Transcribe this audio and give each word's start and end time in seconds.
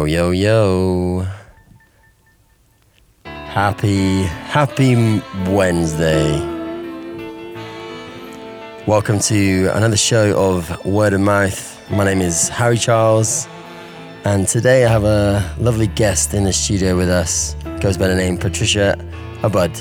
Yo, 0.00 0.06
yo, 0.06 0.30
yo. 0.30 1.26
Happy, 3.26 4.22
happy 4.22 5.20
Wednesday. 5.50 6.38
Welcome 8.86 9.18
to 9.18 9.66
another 9.74 9.98
show 9.98 10.34
of 10.38 10.86
Word 10.86 11.12
of 11.12 11.20
Mouth. 11.20 11.78
My 11.90 12.04
name 12.04 12.22
is 12.22 12.48
Harry 12.48 12.78
Charles, 12.78 13.46
and 14.24 14.48
today 14.48 14.86
I 14.86 14.88
have 14.88 15.04
a 15.04 15.54
lovely 15.58 15.88
guest 15.88 16.32
in 16.32 16.44
the 16.44 16.52
studio 16.54 16.96
with 16.96 17.10
us. 17.10 17.54
Goes 17.82 17.98
by 17.98 18.08
the 18.08 18.14
name 18.14 18.38
Patricia 18.38 18.96
Abud, 19.42 19.78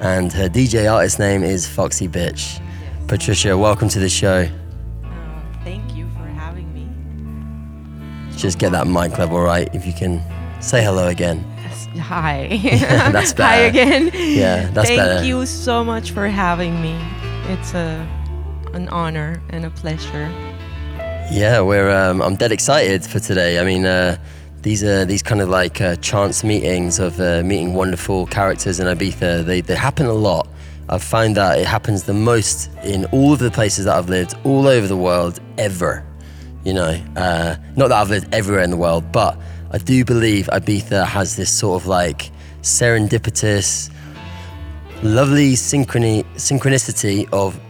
and 0.00 0.32
her 0.32 0.48
DJ 0.48 0.92
artist 0.92 1.20
name 1.20 1.44
is 1.44 1.64
Foxy 1.64 2.08
Bitch. 2.08 2.60
Patricia, 3.06 3.56
welcome 3.56 3.88
to 3.88 4.00
the 4.00 4.08
show. 4.08 4.48
just 8.44 8.58
get 8.58 8.72
that 8.72 8.86
mic 8.86 9.16
level 9.16 9.40
right. 9.40 9.74
If 9.74 9.86
you 9.86 9.94
can 9.94 10.22
say 10.60 10.84
hello 10.84 11.08
again. 11.08 11.40
Hi. 11.98 12.60
that's 13.10 13.32
better. 13.40 13.42
Hi 13.42 13.60
again. 13.60 14.10
Yeah, 14.12 14.68
that's 14.70 14.88
Thank 14.88 14.98
better. 15.00 15.14
Thank 15.14 15.26
you 15.26 15.46
so 15.46 15.82
much 15.82 16.10
for 16.10 16.28
having 16.28 16.80
me. 16.82 16.94
It's 17.48 17.72
a 17.72 18.06
an 18.74 18.88
honor 18.90 19.42
and 19.48 19.64
a 19.64 19.70
pleasure. 19.70 20.28
Yeah, 21.32 21.62
we're. 21.62 21.90
Um, 21.90 22.20
I'm 22.20 22.36
dead 22.36 22.52
excited 22.52 23.02
for 23.06 23.18
today. 23.18 23.58
I 23.58 23.64
mean, 23.64 23.86
uh, 23.86 24.18
these 24.60 24.84
are 24.84 25.06
these 25.06 25.22
kind 25.22 25.40
of 25.40 25.48
like 25.48 25.80
uh, 25.80 25.96
chance 25.96 26.44
meetings 26.44 26.98
of 26.98 27.18
uh, 27.20 27.42
meeting 27.42 27.72
wonderful 27.72 28.26
characters 28.26 28.78
in 28.78 28.86
Ibiza. 28.86 29.46
They 29.46 29.62
they 29.62 29.74
happen 29.74 30.04
a 30.04 30.12
lot. 30.12 30.46
I've 30.90 31.02
found 31.02 31.36
that 31.36 31.60
it 31.60 31.66
happens 31.66 32.02
the 32.02 32.12
most 32.12 32.70
in 32.84 33.06
all 33.06 33.32
of 33.32 33.38
the 33.38 33.50
places 33.50 33.86
that 33.86 33.96
I've 33.96 34.10
lived, 34.10 34.34
all 34.44 34.66
over 34.66 34.86
the 34.86 34.98
world, 34.98 35.40
ever. 35.56 36.04
You 36.64 36.74
know, 36.74 37.00
uh, 37.16 37.56
not 37.76 37.88
that 37.88 38.00
I've 38.00 38.10
lived 38.10 38.34
everywhere 38.34 38.62
in 38.62 38.70
the 38.70 38.76
world, 38.76 39.12
but 39.12 39.38
I 39.70 39.78
do 39.78 40.04
believe 40.04 40.46
Ibiza 40.46 41.06
has 41.06 41.36
this 41.36 41.50
sort 41.50 41.82
of 41.82 41.86
like 41.86 42.30
serendipitous, 42.62 43.90
lovely 45.02 45.54
synchrony, 45.54 46.24
synchronicity 46.36 47.28
of 47.32 47.60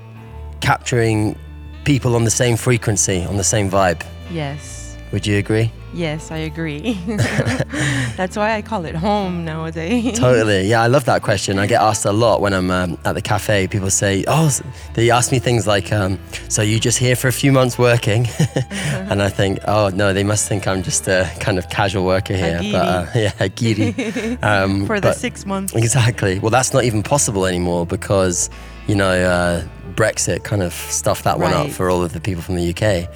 capturing 0.60 1.36
people 1.84 2.14
on 2.14 2.24
the 2.24 2.30
same 2.30 2.56
frequency, 2.56 3.24
on 3.24 3.36
the 3.36 3.44
same 3.44 3.68
vibe. 3.70 4.02
Yes. 4.30 4.96
Would 5.12 5.26
you 5.26 5.38
agree? 5.38 5.70
Yes, 5.94 6.30
I 6.32 6.38
agree. 6.38 6.94
That's 8.16 8.36
why 8.36 8.54
I 8.54 8.62
call 8.62 8.84
it 8.84 8.96
home 8.96 9.44
nowadays. 9.44 10.18
Totally. 10.18 10.66
Yeah, 10.66 10.82
I 10.82 10.88
love 10.88 11.04
that 11.04 11.22
question. 11.22 11.58
I 11.58 11.66
get 11.66 11.80
asked 11.80 12.04
a 12.04 12.12
lot 12.12 12.40
when 12.40 12.52
I'm 12.52 12.70
um, 12.70 12.98
at 13.04 13.12
the 13.12 13.22
cafe. 13.22 13.68
People 13.68 13.90
say, 13.90 14.24
"Oh," 14.26 14.50
they 14.94 15.10
ask 15.10 15.30
me 15.30 15.38
things 15.38 15.66
like, 15.66 15.92
um, 15.92 16.18
"So 16.48 16.62
you 16.62 16.80
just 16.80 16.98
here 16.98 17.16
for 17.16 17.28
a 17.28 17.32
few 17.32 17.52
months 17.52 17.78
working?" 17.78 18.26
and 19.10 19.22
I 19.22 19.28
think, 19.28 19.60
"Oh 19.68 19.90
no, 19.94 20.12
they 20.12 20.24
must 20.24 20.48
think 20.48 20.66
I'm 20.66 20.82
just 20.82 21.06
a 21.06 21.30
kind 21.40 21.58
of 21.58 21.68
casual 21.70 22.04
worker 22.04 22.34
here." 22.34 22.58
But 22.72 22.88
uh, 22.88 23.06
yeah, 23.14 23.32
a 23.40 23.48
guiri. 23.48 24.42
Um, 24.42 24.86
For 24.86 25.00
the 25.00 25.12
six 25.12 25.46
months. 25.46 25.74
Exactly. 25.74 26.38
Well, 26.40 26.50
that's 26.50 26.72
not 26.72 26.84
even 26.84 27.02
possible 27.02 27.46
anymore 27.46 27.86
because, 27.86 28.50
you 28.86 28.94
know, 28.94 29.10
uh, 29.10 29.64
Brexit 29.94 30.42
kind 30.44 30.62
of 30.62 30.72
stuffed 30.72 31.24
that 31.24 31.38
one 31.38 31.52
up 31.52 31.70
for 31.70 31.88
all 31.88 32.02
of 32.02 32.12
the 32.12 32.20
people 32.20 32.42
from 32.42 32.56
the 32.56 32.74
UK. 32.74 33.08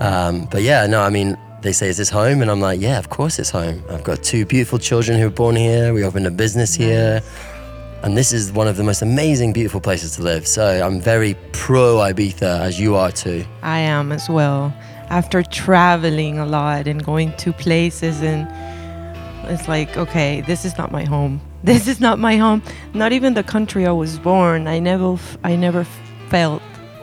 Um, 0.00 0.48
but 0.50 0.62
yeah, 0.62 0.86
no, 0.86 1.00
I 1.02 1.10
mean, 1.10 1.36
they 1.62 1.72
say, 1.72 1.88
is 1.88 1.96
this 1.96 2.10
home? 2.10 2.42
And 2.42 2.50
I'm 2.50 2.60
like, 2.60 2.80
yeah, 2.80 2.98
of 2.98 3.08
course 3.08 3.38
it's 3.38 3.50
home. 3.50 3.82
I've 3.88 4.04
got 4.04 4.22
two 4.22 4.44
beautiful 4.44 4.78
children 4.78 5.18
who 5.18 5.24
were 5.24 5.30
born 5.30 5.56
here. 5.56 5.94
We 5.94 6.04
opened 6.04 6.26
a 6.26 6.30
business 6.30 6.74
here. 6.74 7.22
And 8.02 8.16
this 8.16 8.32
is 8.32 8.50
one 8.50 8.66
of 8.66 8.76
the 8.76 8.82
most 8.82 9.00
amazing, 9.00 9.52
beautiful 9.52 9.80
places 9.80 10.16
to 10.16 10.22
live. 10.22 10.46
So 10.46 10.84
I'm 10.84 11.00
very 11.00 11.36
pro 11.52 11.98
Ibiza, 11.98 12.60
as 12.60 12.80
you 12.80 12.96
are 12.96 13.12
too. 13.12 13.44
I 13.62 13.78
am 13.78 14.10
as 14.10 14.28
well. 14.28 14.74
After 15.08 15.42
traveling 15.42 16.38
a 16.38 16.46
lot 16.46 16.88
and 16.88 17.04
going 17.04 17.36
to 17.36 17.52
places 17.52 18.22
and 18.22 18.48
it's 19.48 19.68
like, 19.68 19.96
okay, 19.96 20.40
this 20.42 20.64
is 20.64 20.76
not 20.76 20.90
my 20.90 21.04
home. 21.04 21.40
This 21.64 21.86
is 21.86 22.00
not 22.00 22.18
my 22.18 22.38
home. 22.38 22.60
Not 22.92 23.12
even 23.12 23.34
the 23.34 23.44
country 23.44 23.86
I 23.86 23.92
was 23.92 24.18
born. 24.18 24.66
I 24.66 24.80
never 24.80 25.16
I 25.44 25.54
never 25.54 25.84
felt 26.28 26.60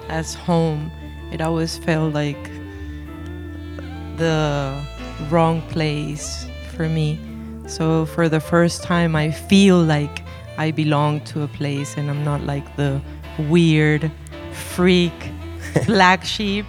as 0.10 0.34
home. 0.34 0.92
It 1.32 1.40
always 1.40 1.78
felt 1.78 2.14
like 2.14 2.59
the 4.20 4.80
wrong 5.30 5.62
place 5.70 6.46
for 6.76 6.88
me. 6.88 7.18
So 7.68 8.06
for 8.06 8.30
the 8.30 8.40
first 8.40 8.84
time 8.84 9.16
I 9.16 9.32
feel 9.32 9.82
like 9.82 10.24
I 10.58 10.72
belong 10.72 11.22
to 11.32 11.44
a 11.44 11.48
place 11.48 11.98
and 11.98 12.10
I'm 12.10 12.24
not 12.24 12.42
like 12.44 12.76
the 12.76 13.02
weird 13.50 14.12
freak 14.76 15.14
black 15.86 16.24
sheep. 16.26 16.66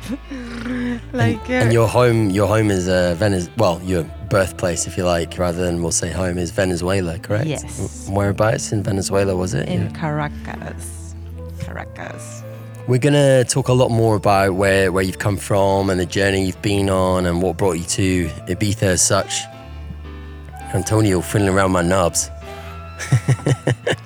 like 1.12 1.40
uh, 1.50 1.52
And 1.64 1.72
your 1.72 1.88
home, 1.88 2.30
your 2.30 2.46
home 2.46 2.70
is 2.70 2.88
uh, 2.88 3.14
Venice. 3.18 3.48
Well, 3.56 3.80
your 3.82 4.04
birthplace, 4.28 4.86
if 4.86 4.96
you 4.96 5.04
like, 5.04 5.38
rather 5.38 5.64
than 5.64 5.82
we'll 5.82 5.90
say 5.90 6.10
home, 6.10 6.38
is 6.38 6.50
Venezuela, 6.50 7.18
correct? 7.18 7.46
Yes. 7.46 8.08
Whereabouts 8.10 8.72
in 8.72 8.82
Venezuela 8.82 9.34
was 9.34 9.54
it? 9.54 9.68
in 9.68 9.82
Yeah. 9.82 9.90
Caracas. 9.98 11.14
Caracas. 11.60 12.42
We're 12.88 12.98
gonna 12.98 13.44
talk 13.44 13.68
a 13.68 13.72
lot 13.72 13.90
more 13.90 14.16
about 14.16 14.54
where, 14.54 14.90
where 14.90 15.04
you've 15.04 15.18
come 15.18 15.36
from 15.36 15.90
and 15.90 16.00
the 16.00 16.06
journey 16.06 16.46
you've 16.46 16.60
been 16.62 16.90
on 16.90 17.26
and 17.26 17.40
what 17.40 17.56
brought 17.56 17.74
you 17.78 17.84
to 17.84 18.26
Ibiza 18.48 18.82
as 18.82 19.02
such. 19.02 19.42
Antonio 20.74 21.20
fiddling 21.20 21.54
around 21.54 21.72
my 21.72 21.82
knobs. 21.82 22.30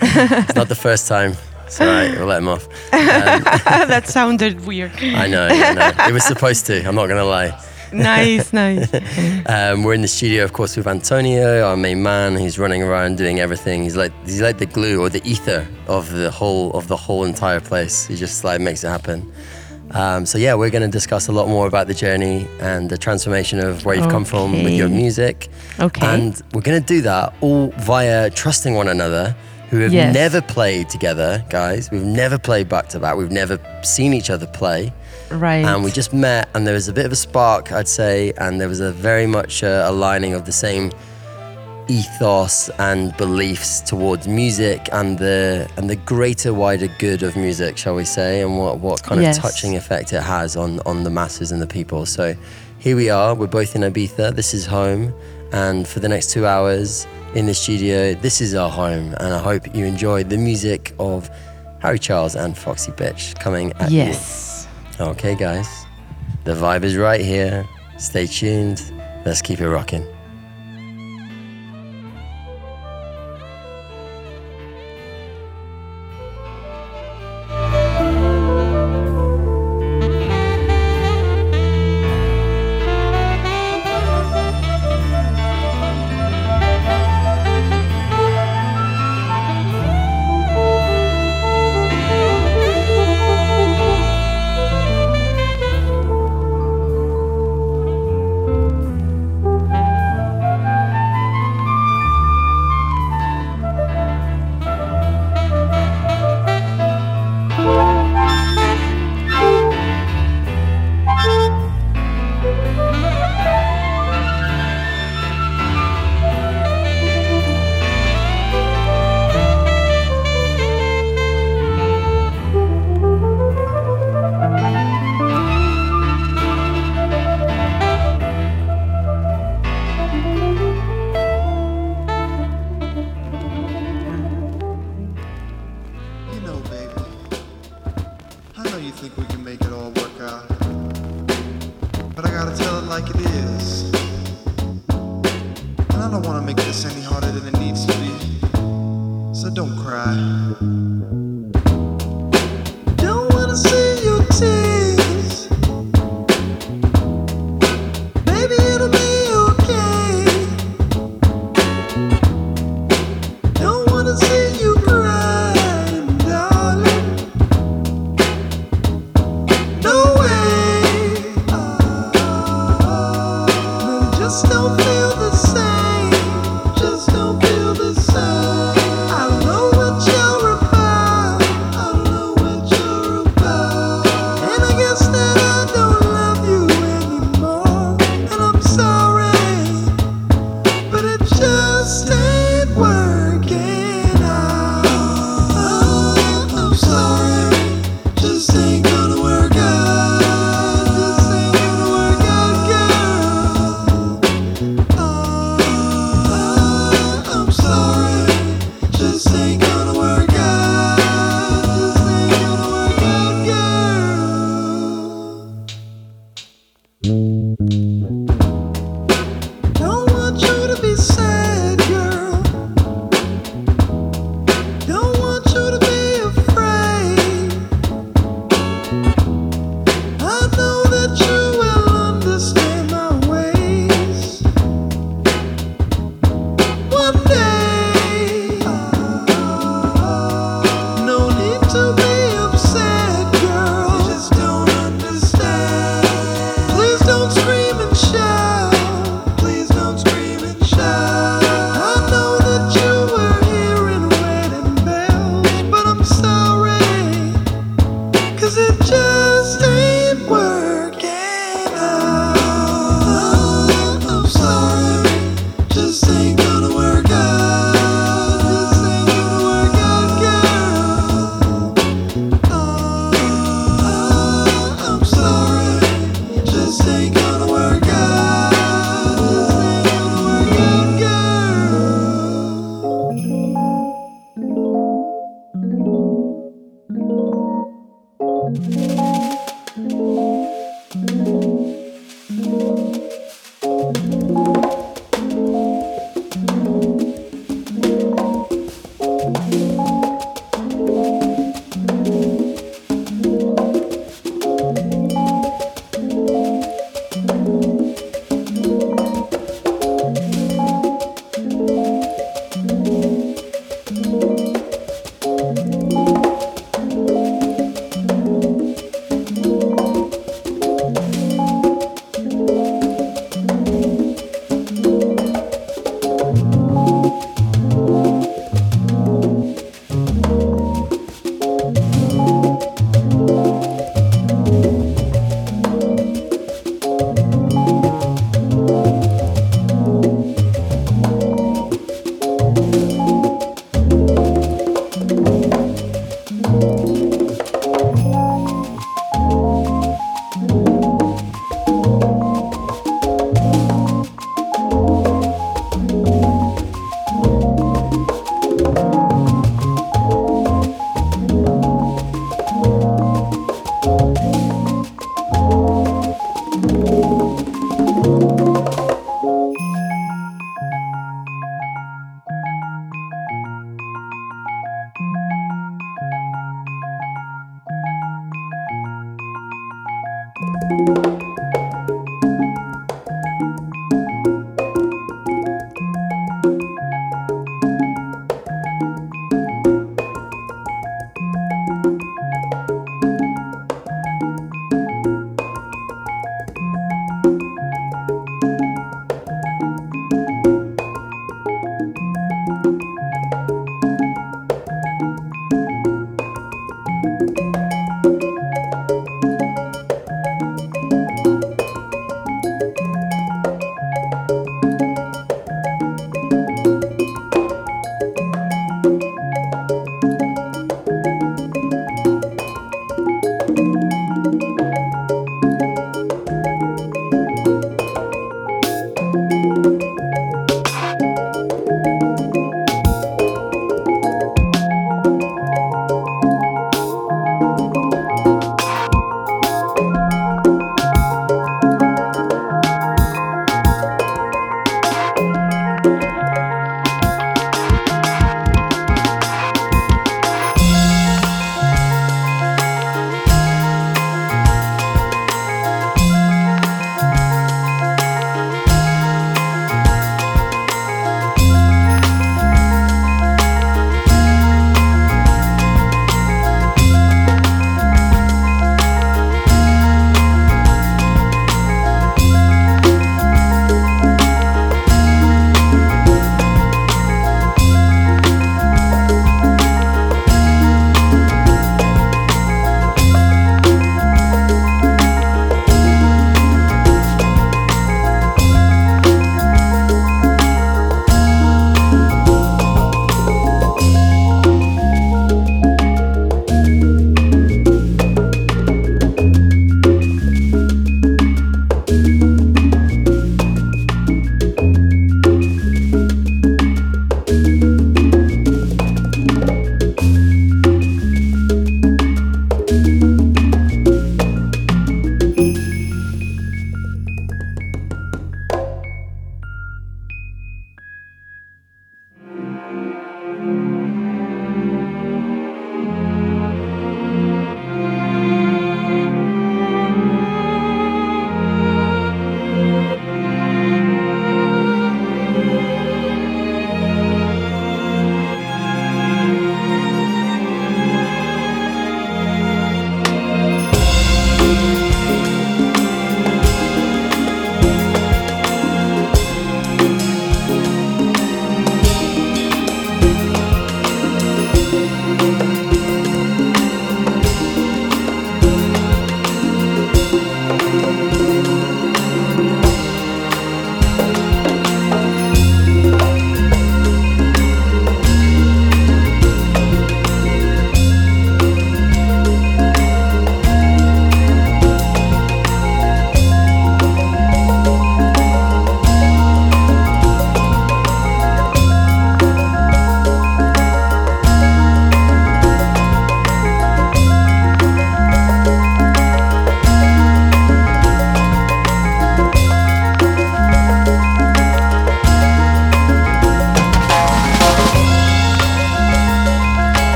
it's 0.00 0.54
not 0.54 0.68
the 0.68 0.74
first 0.78 1.06
time. 1.06 1.34
It's 1.66 1.80
all 1.80 1.86
right, 1.86 2.10
we'll 2.12 2.26
let 2.26 2.38
him 2.38 2.48
off. 2.48 2.66
Um, 2.92 3.42
that 3.88 4.06
sounded 4.06 4.66
weird. 4.66 4.92
I 5.00 5.26
know, 5.26 5.46
I 5.46 5.74
know. 5.74 5.92
It 6.08 6.12
was 6.12 6.24
supposed 6.24 6.66
to, 6.66 6.82
I'm 6.86 6.94
not 6.94 7.06
gonna 7.06 7.24
lie. 7.24 7.58
Nice, 7.92 8.52
nice. 8.52 8.90
Um, 9.46 9.82
we're 9.82 9.94
in 9.94 10.02
the 10.02 10.08
studio, 10.08 10.44
of 10.44 10.52
course, 10.52 10.76
with 10.76 10.86
Antonio, 10.86 11.62
our 11.66 11.76
main 11.76 12.02
man. 12.02 12.36
He's 12.36 12.58
running 12.58 12.82
around 12.82 13.18
doing 13.18 13.40
everything. 13.40 13.82
He's 13.82 13.96
like 13.96 14.12
he's 14.24 14.40
like 14.40 14.58
the 14.58 14.66
glue 14.66 15.00
or 15.00 15.08
the 15.08 15.20
ether 15.28 15.66
of 15.88 16.10
the 16.12 16.30
whole 16.30 16.70
of 16.72 16.88
the 16.88 16.96
whole 16.96 17.24
entire 17.24 17.60
place. 17.60 18.06
He 18.06 18.16
just 18.16 18.44
like 18.44 18.60
makes 18.60 18.84
it 18.84 18.88
happen. 18.88 19.32
Um, 19.90 20.24
so 20.24 20.38
yeah, 20.38 20.54
we're 20.54 20.70
going 20.70 20.82
to 20.82 20.88
discuss 20.88 21.28
a 21.28 21.32
lot 21.32 21.48
more 21.48 21.66
about 21.66 21.86
the 21.86 21.92
journey 21.94 22.46
and 22.60 22.88
the 22.88 22.96
transformation 22.96 23.58
of 23.58 23.84
where 23.84 23.94
you've 23.94 24.08
come 24.08 24.24
from 24.24 24.52
with 24.64 24.72
your 24.72 24.88
music. 24.88 25.48
Okay. 25.80 26.06
And 26.06 26.40
we're 26.54 26.62
going 26.62 26.80
to 26.80 26.86
do 26.86 27.02
that 27.02 27.34
all 27.42 27.68
via 27.78 28.30
trusting 28.30 28.74
one 28.74 28.88
another. 28.88 29.36
Who 29.70 29.78
have 29.80 29.92
Yes. 29.92 30.12
never 30.14 30.42
played 30.42 30.90
together, 30.90 31.42
guys. 31.48 31.90
We've 31.90 32.04
never 32.04 32.38
played 32.38 32.68
back 32.68 32.88
to 32.88 33.00
back. 33.00 33.16
We've 33.16 33.30
never 33.30 33.58
seen 33.82 34.12
each 34.12 34.28
other 34.28 34.46
play 34.46 34.92
right. 35.38 35.64
and 35.64 35.82
we 35.84 35.90
just 35.90 36.12
met 36.12 36.48
and 36.54 36.66
there 36.66 36.74
was 36.74 36.88
a 36.88 36.92
bit 36.92 37.06
of 37.06 37.12
a 37.12 37.16
spark 37.16 37.72
i'd 37.72 37.88
say 37.88 38.32
and 38.38 38.60
there 38.60 38.68
was 38.68 38.80
a 38.80 38.92
very 38.92 39.26
much 39.26 39.62
uh, 39.62 39.84
aligning 39.86 40.34
of 40.34 40.44
the 40.44 40.52
same 40.52 40.90
ethos 41.88 42.68
and 42.78 43.14
beliefs 43.16 43.80
towards 43.80 44.28
music 44.28 44.88
and 44.92 45.18
the 45.18 45.68
and 45.76 45.90
the 45.90 45.96
greater 45.96 46.54
wider 46.54 46.86
good 46.98 47.22
of 47.24 47.36
music 47.36 47.76
shall 47.76 47.94
we 47.94 48.04
say 48.04 48.40
and 48.40 48.56
what 48.56 48.78
what 48.78 49.02
kind 49.02 49.20
Yes. 49.20 49.36
of 49.36 49.42
touching 49.42 49.76
effect 49.76 50.12
it 50.12 50.22
has 50.22 50.56
on 50.56 50.78
on 50.86 51.02
the 51.02 51.10
masses 51.10 51.50
and 51.50 51.60
the 51.60 51.66
people 51.66 52.06
so 52.06 52.34
here 52.78 52.94
we 52.96 53.10
are 53.10 53.34
we're 53.34 53.48
both 53.48 53.74
in 53.74 53.82
ibiza 53.82 54.34
this 54.34 54.54
is 54.54 54.64
home 54.64 55.12
and 55.52 55.86
for 55.86 55.98
the 56.00 56.08
next 56.08 56.30
two 56.30 56.46
hours 56.46 57.06
in 57.34 57.46
the 57.46 57.54
studio 57.54 58.14
this 58.14 58.40
is 58.40 58.54
our 58.54 58.70
home 58.70 59.12
and 59.18 59.34
i 59.34 59.38
hope 59.38 59.74
you 59.74 59.84
enjoy 59.84 60.22
the 60.22 60.38
music 60.38 60.94
of 61.00 61.28
harry 61.80 61.98
charles 61.98 62.36
and 62.36 62.56
foxy 62.56 62.92
bitch 62.92 63.38
coming 63.40 63.72
at 63.80 63.90
you 63.90 63.98
yes. 63.98 64.51
Okay, 65.02 65.34
guys. 65.34 65.84
The 66.44 66.52
vibe 66.52 66.84
is 66.84 66.96
right 66.96 67.20
here. 67.20 67.66
Stay 67.98 68.28
tuned. 68.28 68.80
Let's 69.26 69.42
keep 69.42 69.60
it 69.60 69.68
rocking. 69.68 70.06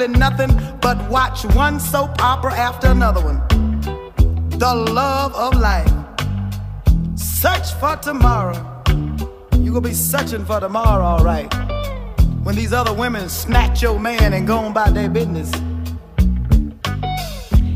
absolutely 0.00 0.18
nothing 0.18 0.78
but 0.80 1.10
watch 1.10 1.44
one 1.54 1.78
soap 1.78 2.22
opera 2.22 2.54
after 2.54 2.88
another 2.88 3.20
one. 3.22 3.40
The 4.58 4.74
love 4.74 5.34
of 5.34 5.60
life. 5.60 5.90
Search 7.16 7.72
for 7.74 7.96
tomorrow. 7.96 8.82
You 9.58 9.72
gonna 9.72 9.80
be 9.82 9.92
searching 9.92 10.44
for 10.46 10.58
tomorrow, 10.60 11.04
all 11.04 11.24
right. 11.24 11.52
When 12.44 12.56
these 12.56 12.72
other 12.72 12.94
women 12.94 13.28
snatch 13.28 13.82
your 13.82 13.98
man 13.98 14.32
and 14.32 14.46
go 14.46 14.58
on 14.58 14.70
about 14.70 14.94
their 14.94 15.10
business. 15.10 15.52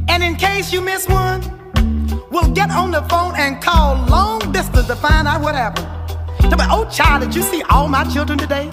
And 0.09 0.23
in 0.23 0.37
case 0.37 0.73
you 0.73 0.81
miss 0.81 1.07
one, 1.07 1.43
we'll 2.31 2.53
get 2.53 2.71
on 2.71 2.91
the 2.91 3.03
phone 3.11 3.35
and 3.37 3.63
call 3.63 3.97
long 4.07 4.41
distance 4.53 4.87
to 4.87 4.97
find 4.97 5.29
out 5.29 5.43
what 5.43 5.55
happened. 5.55 5.89
Tell 6.41 6.59
me, 6.59 6.65
oh 6.71 6.89
child, 6.91 7.23
did 7.23 7.35
you 7.35 7.43
see 7.43 7.63
all 7.65 7.89
my 7.89 8.05
children 8.05 8.39
today? 8.39 8.71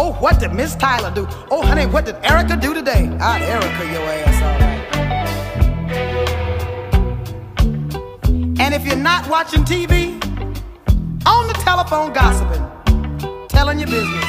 Oh, 0.00 0.12
what 0.20 0.38
did 0.38 0.52
Miss 0.52 0.76
Tyler 0.76 1.12
do? 1.12 1.26
Oh, 1.50 1.60
honey, 1.60 1.84
what 1.86 2.04
did 2.04 2.14
Erica 2.22 2.56
do 2.56 2.72
today? 2.72 3.10
Ah, 3.20 3.36
Erica, 3.40 3.84
your 3.92 4.02
ass, 4.02 4.42
all 4.44 4.58
right. 4.60 4.78
And 8.60 8.72
if 8.74 8.86
you're 8.86 8.94
not 8.94 9.28
watching 9.28 9.64
TV, 9.64 10.14
on 11.26 11.48
the 11.48 11.54
telephone 11.54 12.12
gossiping, 12.12 12.64
telling 13.48 13.80
your 13.80 13.88
business. 13.88 14.24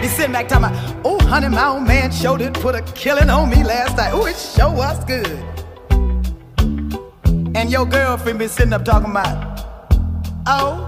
Be 0.00 0.08
sitting 0.08 0.32
back 0.32 0.48
talking 0.48 0.64
about, 0.64 0.96
oh, 1.04 1.18
honey, 1.26 1.50
my 1.50 1.66
old 1.66 1.82
man 1.82 2.10
showed 2.10 2.40
it, 2.40 2.54
put 2.54 2.74
a 2.74 2.80
killing 2.94 3.28
on 3.28 3.50
me 3.50 3.62
last 3.62 3.98
night. 3.98 4.12
Oh, 4.14 4.24
it 4.24 4.36
sure 4.36 4.72
was 4.74 5.04
good. 5.04 5.38
And 7.54 7.70
your 7.70 7.84
girlfriend 7.84 8.38
be 8.38 8.48
sitting 8.48 8.72
up 8.72 8.86
talking 8.86 9.10
about, 9.10 9.60
oh, 10.46 10.85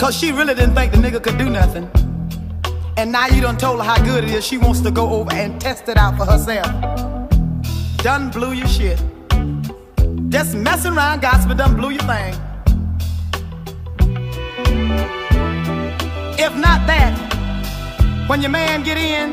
cause 0.00 0.16
she 0.16 0.32
really 0.32 0.54
didn't 0.54 0.74
think 0.74 0.92
the 0.92 0.98
nigga 0.98 1.22
could 1.22 1.36
do 1.36 1.50
nothing. 1.50 1.86
And 2.96 3.12
now 3.12 3.26
you 3.26 3.42
done 3.42 3.58
told 3.58 3.80
her 3.80 3.84
how 3.84 4.02
good 4.02 4.24
it 4.24 4.30
is, 4.30 4.46
she 4.46 4.56
wants 4.56 4.80
to 4.80 4.90
go 4.90 5.10
over 5.10 5.30
and 5.34 5.60
test 5.60 5.90
it 5.90 5.98
out 5.98 6.16
for 6.16 6.24
herself. 6.24 6.70
Done 7.98 8.30
blew 8.30 8.52
your 8.52 8.66
shit. 8.66 8.98
Just 10.30 10.54
messing 10.54 10.96
around, 10.96 11.20
gossiping 11.20 11.58
done 11.58 11.76
blew 11.76 11.90
your 11.90 12.02
thing. 12.12 12.34
If 16.46 16.56
not 16.56 16.86
that, 16.86 17.12
when 18.26 18.40
your 18.40 18.50
man 18.50 18.82
get 18.82 18.96
in, 18.96 19.32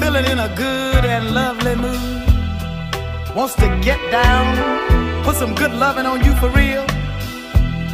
feeling 0.00 0.24
in 0.24 0.40
a 0.40 0.52
good 0.56 1.04
and 1.04 1.32
lovely 1.32 1.76
mood, 1.76 3.36
wants 3.36 3.54
to 3.54 3.68
get 3.84 4.00
down, 4.10 5.22
put 5.22 5.36
some 5.36 5.54
good 5.54 5.72
loving 5.72 6.06
on 6.06 6.24
you 6.24 6.34
for 6.36 6.48
real, 6.50 6.84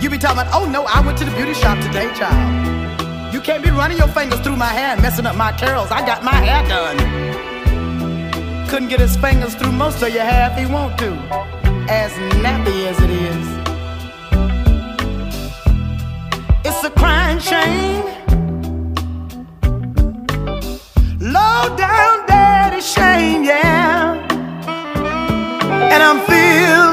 you 0.06 0.10
be 0.10 0.18
talking 0.18 0.38
about, 0.38 0.54
oh 0.54 0.70
no, 0.70 0.84
I 0.84 1.00
went 1.04 1.18
to 1.18 1.24
the 1.24 1.32
beauty 1.32 1.52
shop 1.52 1.80
today, 1.80 2.08
child. 2.14 3.34
You 3.34 3.40
can't 3.40 3.60
be 3.60 3.70
running 3.70 3.98
your 3.98 4.06
fingers 4.06 4.38
through 4.38 4.54
my 4.56 4.68
hair 4.68 4.96
messing 4.98 5.26
up 5.26 5.34
my 5.34 5.50
curls. 5.58 5.90
I 5.90 6.06
got 6.06 6.22
my 6.22 6.32
hair 6.32 6.62
done. 6.68 6.96
Couldn't 8.68 8.88
get 8.88 9.00
his 9.00 9.16
fingers 9.16 9.56
through 9.56 9.72
most 9.72 10.00
of 10.02 10.14
your 10.14 10.22
hair 10.22 10.52
if 10.52 10.58
he 10.58 10.72
want 10.72 10.96
to, 10.98 11.10
as 11.90 12.12
nappy 12.44 12.86
as 12.86 13.00
it 13.02 13.10
is. 13.10 13.46
It's 16.64 16.84
a 16.84 16.90
crying 16.90 17.40
shame. 17.40 18.04
Low 21.18 21.76
down 21.76 22.26
daddy 22.28 22.80
shame, 22.80 23.42
yeah. 23.42 24.24
And 25.92 26.00
I'm 26.00 26.20
feeling 26.26 26.85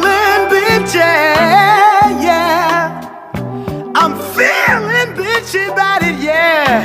In 6.73 6.79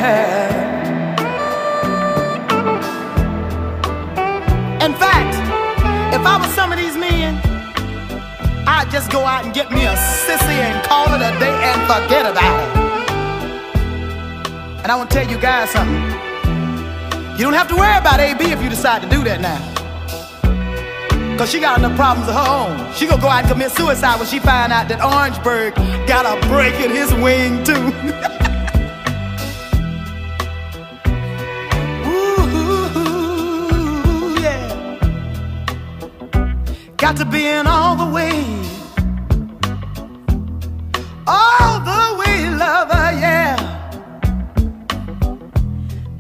fact, 4.92 5.32
if 6.14 6.20
I 6.26 6.36
was 6.38 6.52
some 6.52 6.72
of 6.72 6.78
these 6.78 6.94
men, 6.94 7.40
I'd 8.68 8.90
just 8.90 9.10
go 9.10 9.24
out 9.24 9.46
and 9.46 9.54
get 9.54 9.70
me 9.70 9.86
a 9.86 9.94
sissy 9.94 10.60
and 10.60 10.84
call 10.86 11.06
it 11.14 11.22
a 11.22 11.32
day 11.40 11.48
and 11.48 11.80
forget 11.88 12.26
about 12.26 12.60
it. 12.60 12.68
And 14.82 14.92
I 14.92 14.94
want 14.94 15.08
to 15.10 15.16
tell 15.16 15.26
you 15.26 15.38
guys 15.38 15.70
something. 15.70 16.04
You 17.38 17.44
don't 17.44 17.54
have 17.54 17.68
to 17.68 17.76
worry 17.76 17.96
about 17.96 18.20
AB 18.20 18.44
if 18.44 18.62
you 18.62 18.68
decide 18.68 19.00
to 19.00 19.08
do 19.08 19.24
that 19.24 19.40
now. 19.40 19.58
Cause 21.38 21.50
she 21.50 21.60
got 21.60 21.78
enough 21.78 21.96
problems 21.96 22.28
of 22.28 22.34
her 22.34 22.46
own. 22.46 22.92
She 22.92 23.06
gonna 23.06 23.22
go 23.22 23.28
out 23.28 23.44
and 23.44 23.52
commit 23.52 23.70
suicide 23.70 24.18
when 24.18 24.28
she 24.28 24.38
find 24.38 24.70
out 24.70 24.88
that 24.88 25.02
Orangeburg 25.02 25.74
got 26.06 26.26
a 26.26 26.36
break 26.48 26.74
in 26.74 26.90
his 26.90 27.10
wing 27.14 27.64
too. 27.64 28.44
Got 37.08 37.16
to 37.16 37.24
be 37.24 37.46
in 37.46 37.66
all 37.66 37.96
the 37.96 38.04
way. 38.04 38.44
All 41.26 41.80
the 41.80 42.04
way, 42.20 42.50
lover, 42.50 43.06
yeah. 43.18 43.56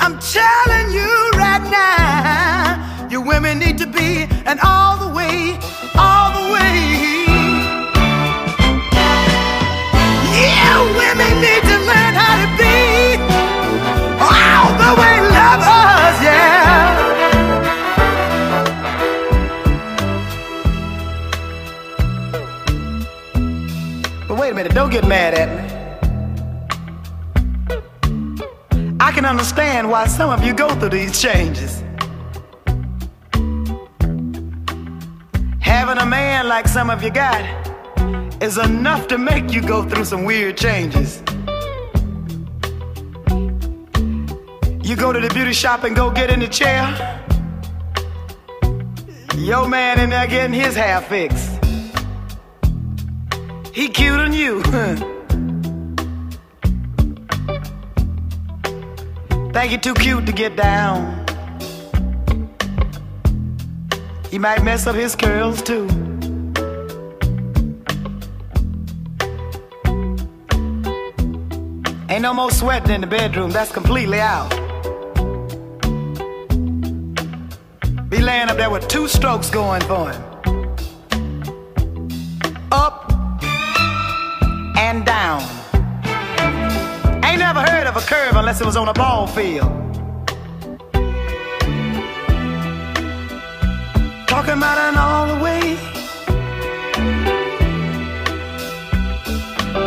I'm 0.00 0.18
telling 0.18 0.90
you 0.90 1.12
right 1.34 1.64
now, 1.70 3.08
you 3.10 3.20
women 3.20 3.58
need 3.58 3.76
to 3.76 3.86
be 3.86 4.26
an 4.46 4.58
all 4.62 4.97
get 25.00 25.08
mad 25.08 25.34
at 25.34 25.48
me. 25.56 25.62
I 29.00 29.12
can 29.12 29.24
understand 29.24 29.88
why 29.90 30.06
some 30.08 30.30
of 30.30 30.44
you 30.44 30.52
go 30.52 30.68
through 30.74 30.88
these 30.90 31.20
changes. 31.20 31.82
Having 35.60 35.98
a 35.98 36.06
man 36.06 36.48
like 36.48 36.66
some 36.66 36.90
of 36.90 37.02
you 37.02 37.10
got 37.10 37.42
is 38.42 38.58
enough 38.58 39.06
to 39.08 39.18
make 39.18 39.52
you 39.52 39.62
go 39.62 39.88
through 39.88 40.04
some 40.04 40.24
weird 40.24 40.56
changes. 40.56 41.22
You 44.82 44.96
go 44.96 45.12
to 45.12 45.20
the 45.20 45.30
beauty 45.32 45.52
shop 45.52 45.84
and 45.84 45.94
go 45.94 46.10
get 46.10 46.30
in 46.30 46.40
the 46.40 46.48
chair. 46.48 46.84
Your 49.36 49.68
man 49.68 50.00
in 50.00 50.10
there 50.10 50.26
getting 50.26 50.54
his 50.54 50.74
hair 50.74 51.00
fixed. 51.00 51.57
He 53.78 53.88
cute 53.88 54.18
on 54.18 54.32
you. 54.32 54.60
Think 59.52 59.70
you 59.70 59.78
too 59.78 59.94
cute 59.94 60.26
to 60.26 60.32
get 60.32 60.56
down. 60.56 61.24
He 64.32 64.40
might 64.40 64.64
mess 64.64 64.88
up 64.88 64.96
his 64.96 65.14
curls 65.14 65.62
too. 65.62 65.84
Ain't 72.08 72.22
no 72.22 72.34
more 72.34 72.50
sweating 72.50 72.90
in 72.90 73.00
the 73.00 73.08
bedroom, 73.08 73.52
that's 73.52 73.70
completely 73.70 74.18
out. 74.18 74.50
Be 78.10 78.18
laying 78.18 78.48
up 78.48 78.56
there 78.56 78.70
with 78.70 78.88
two 78.88 79.06
strokes 79.06 79.50
going 79.50 79.82
for 79.82 80.10
him. 80.10 80.27
Ain't 87.38 87.54
never 87.54 87.70
heard 87.70 87.86
of 87.86 87.96
a 87.96 88.00
curve 88.00 88.34
unless 88.34 88.60
it 88.60 88.66
was 88.66 88.76
on 88.76 88.88
a 88.88 88.92
ball 88.92 89.28
field. 89.28 89.70
Talking 94.26 94.54
about 94.54 94.78
an 94.86 94.96
all 94.98 95.28
the 95.32 95.38
way. 95.40 95.78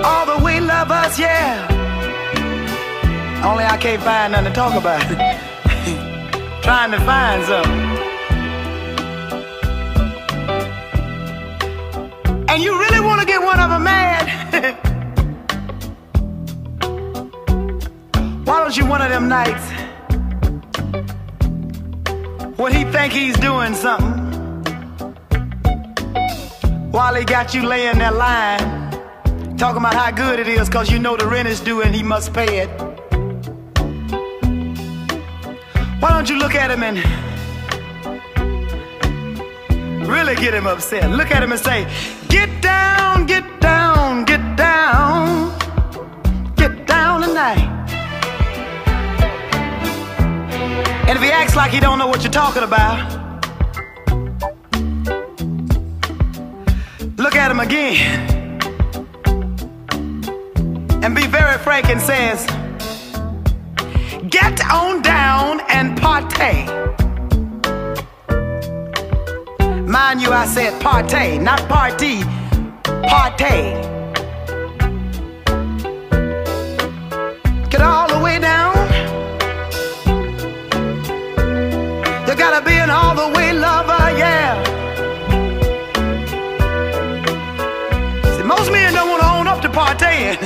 All 0.02 0.26
the 0.26 0.45
way 0.45 0.62
lovers, 0.62 1.20
yeah. 1.20 1.68
Only 3.43 3.66
I 3.66 3.76
can't 3.76 4.02
find 4.02 4.32
nothing 4.32 4.54
to 4.54 4.54
talk 4.56 4.74
about. 4.74 5.02
Trying 6.64 6.91
to 6.91 7.02
find 7.02 7.43
something. 7.43 7.82
And 12.47 12.64
you 12.64 12.80
really 12.80 13.02
want 13.02 13.20
to 13.20 13.28
get 13.28 13.41
one 13.41 13.60
of 13.60 13.70
them 13.70 13.84
mad? 13.84 14.70
Why 18.72 18.78
you 18.78 18.86
one 18.86 19.01
of 19.01 19.09
them 19.09 19.28
nights 19.28 19.69
when 22.57 22.72
he 22.72 22.86
think 22.86 23.11
he's 23.11 23.36
doing 23.36 23.76
something 23.76 24.07
while 26.89 27.13
he 27.13 27.26
got 27.26 27.53
you 27.53 27.63
laying 27.63 27.97
that 27.97 28.15
line 28.15 29.57
talking 29.57 29.80
about 29.80 29.93
how 29.93 30.09
good 30.11 30.39
it 30.39 30.47
is 30.47 30.69
cause 30.69 30.89
you 30.89 30.99
know 30.99 31.17
the 31.17 31.28
rent 31.28 31.49
is 31.49 31.59
due 31.59 31.82
and 31.82 31.93
he 31.93 32.01
must 32.01 32.34
pay 32.34 32.59
it. 32.59 32.69
Why 35.99 36.11
don't 36.11 36.30
you 36.30 36.39
look 36.39 36.55
at 36.55 36.72
him 36.72 36.82
and 36.82 36.97
really 40.07 40.36
get 40.36 40.53
him 40.53 40.65
upset? 40.65 41.11
Look 41.11 41.30
at 41.32 41.43
him 41.43 41.51
and 41.51 41.59
say, 41.59 41.86
Get 42.30 42.61
down, 42.61 43.26
get 43.26 43.43
down, 43.59 44.24
get 44.24 44.55
down, 44.55 45.59
get 46.55 46.88
down 46.88 47.22
tonight. 47.24 47.70
And 51.12 51.18
if 51.18 51.26
he 51.26 51.30
acts 51.30 51.57
like 51.57 51.72
he 51.72 51.82
don't 51.82 51.99
know 51.99 52.07
what 52.07 52.24
you're 52.24 52.32
talking 52.32 52.64
about, 52.64 52.95
look 57.18 57.36
at 57.36 57.51
him 57.51 57.59
again 57.59 58.30
and 61.03 61.14
be 61.14 61.28
very 61.28 61.57
frank 61.57 61.89
and 61.89 61.99
says, 61.99 62.45
Get 64.30 64.66
on 64.72 65.01
down 65.01 65.59
and 65.68 65.99
partay. 65.99 66.66
Mind 69.86 70.22
you, 70.22 70.32
I 70.32 70.45
said 70.45 70.82
partay, 70.82 71.41
not 71.41 71.59
party, 71.68 72.22
partay. 73.12 73.84
Get 77.70 77.82
all 77.82 78.07
the 78.07 78.24
way 78.24 78.39
down. 78.39 78.70
Gotta 82.52 82.66
be 82.66 82.76
an 82.76 82.89
all 82.89 83.16
the 83.16 83.30
way 83.38 83.54
lover, 83.54 84.12
yeah. 84.18 84.62
See, 88.36 88.43
most 88.43 88.70
men 88.74 88.93
don't 88.93 89.10
wanna 89.10 89.38
own 89.38 89.47
up 89.47 89.62
to 89.62 89.70
partying. 89.70 90.38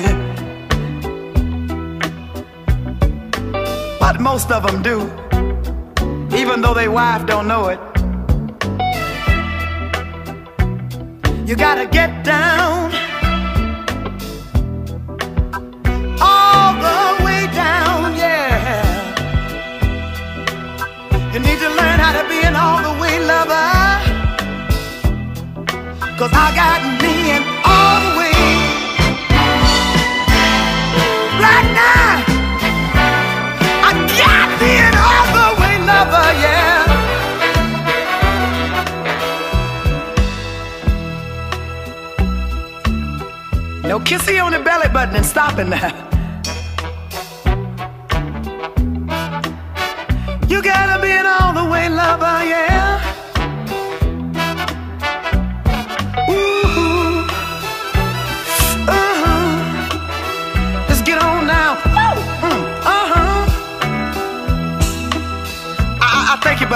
but 4.00 4.22
most 4.22 4.52
of 4.52 4.68
them 4.68 4.84
do, 4.84 4.98
even 6.38 6.62
though 6.62 6.76
their 6.76 6.92
wife 6.92 7.26
don't 7.26 7.48
know 7.48 7.70
it. 7.70 7.80
You 11.48 11.56
gotta 11.56 11.88
get 11.88 12.24
down, 12.24 12.92
You 21.36 21.42
need 21.42 21.60
to 21.60 21.68
learn 21.68 22.00
how 22.00 22.14
to 22.14 22.24
be 22.30 22.40
an 22.48 22.56
all 22.56 22.82
the 22.82 22.94
way 22.98 23.20
lover, 23.20 23.68
cause 26.18 26.32
I 26.32 26.56
got 26.56 26.82
me 27.04 27.32
an 27.36 27.44
all 27.66 28.00
the 28.06 28.12
way. 28.18 28.32
Right 31.44 31.68
now, 31.76 32.24
I 33.84 33.92
got 34.16 34.48
me 34.62 34.72
an 34.88 34.96
all 34.96 35.28
the 35.36 35.50
way 35.60 35.76
lover, 35.92 36.28
yeah. 36.40 36.86
No 43.90 44.00
kissy 44.00 44.42
on 44.42 44.54
the 44.54 44.60
belly 44.60 44.88
button 44.88 45.18
and 45.18 45.26
stopping 45.26 45.70
now. 45.72 46.15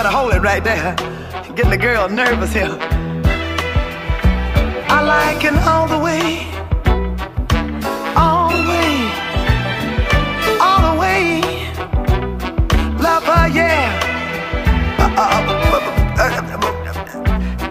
Better 0.03 0.15
hold 0.15 0.33
it 0.33 0.39
right 0.39 0.63
there. 0.63 0.95
Getting 1.55 1.71
the 1.71 1.77
girl 1.77 2.07
nervous 2.07 2.53
here. 2.53 2.77
I 4.95 4.99
like 5.03 5.43
it 5.43 5.53
all 5.71 5.89
the 5.89 5.99
way, 5.99 6.47
all 8.15 8.47
the 8.47 8.63
way, 8.71 8.91
all 10.65 10.81
the 10.87 10.95
way. 11.01 11.41
Lover, 13.05 13.43
yeah. 13.59 13.87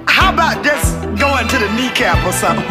How 0.06 0.34
about 0.34 0.62
just 0.62 1.00
going 1.18 1.48
to 1.48 1.56
the 1.56 1.70
kneecap 1.76 2.18
or 2.26 2.32
something? 2.32 2.66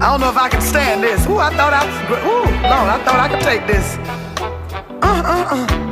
I 0.00 0.06
don't 0.10 0.20
know 0.20 0.30
if 0.30 0.36
I 0.36 0.48
can 0.48 0.60
stand 0.60 1.02
this. 1.02 1.26
Ooh, 1.26 1.38
I 1.38 1.50
thought 1.56 1.72
I 1.74 1.82
was. 1.88 1.96
Ooh, 2.22 2.46
Lord, 2.70 2.88
I 2.94 2.98
thought 3.04 3.18
I 3.18 3.28
could 3.28 3.40
take 3.40 3.66
this. 3.66 3.96
Uh, 5.02 5.22
uh, 5.26 5.56
uh. 5.56 5.91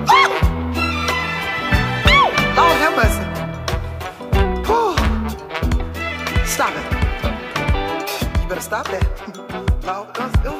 Stop 8.70 8.86
that. 8.86 9.02
Lord, 9.84 10.06
oh, 10.14 10.32
oh, 10.44 10.59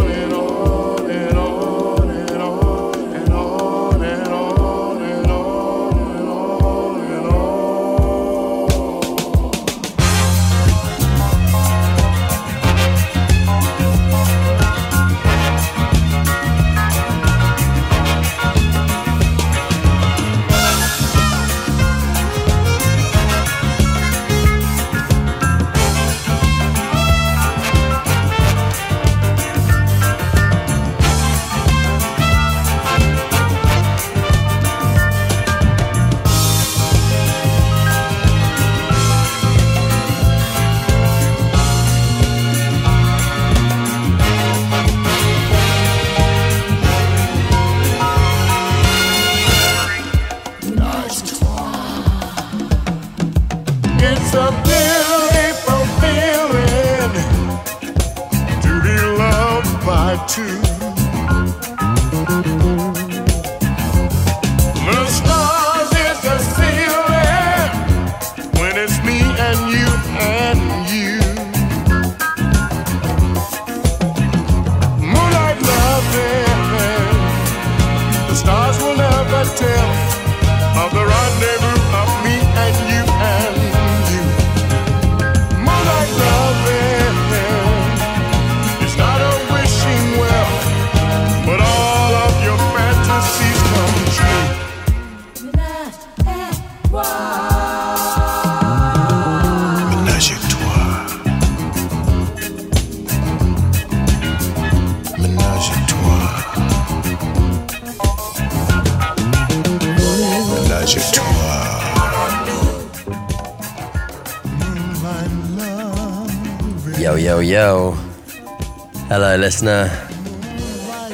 listener. 119.41 119.89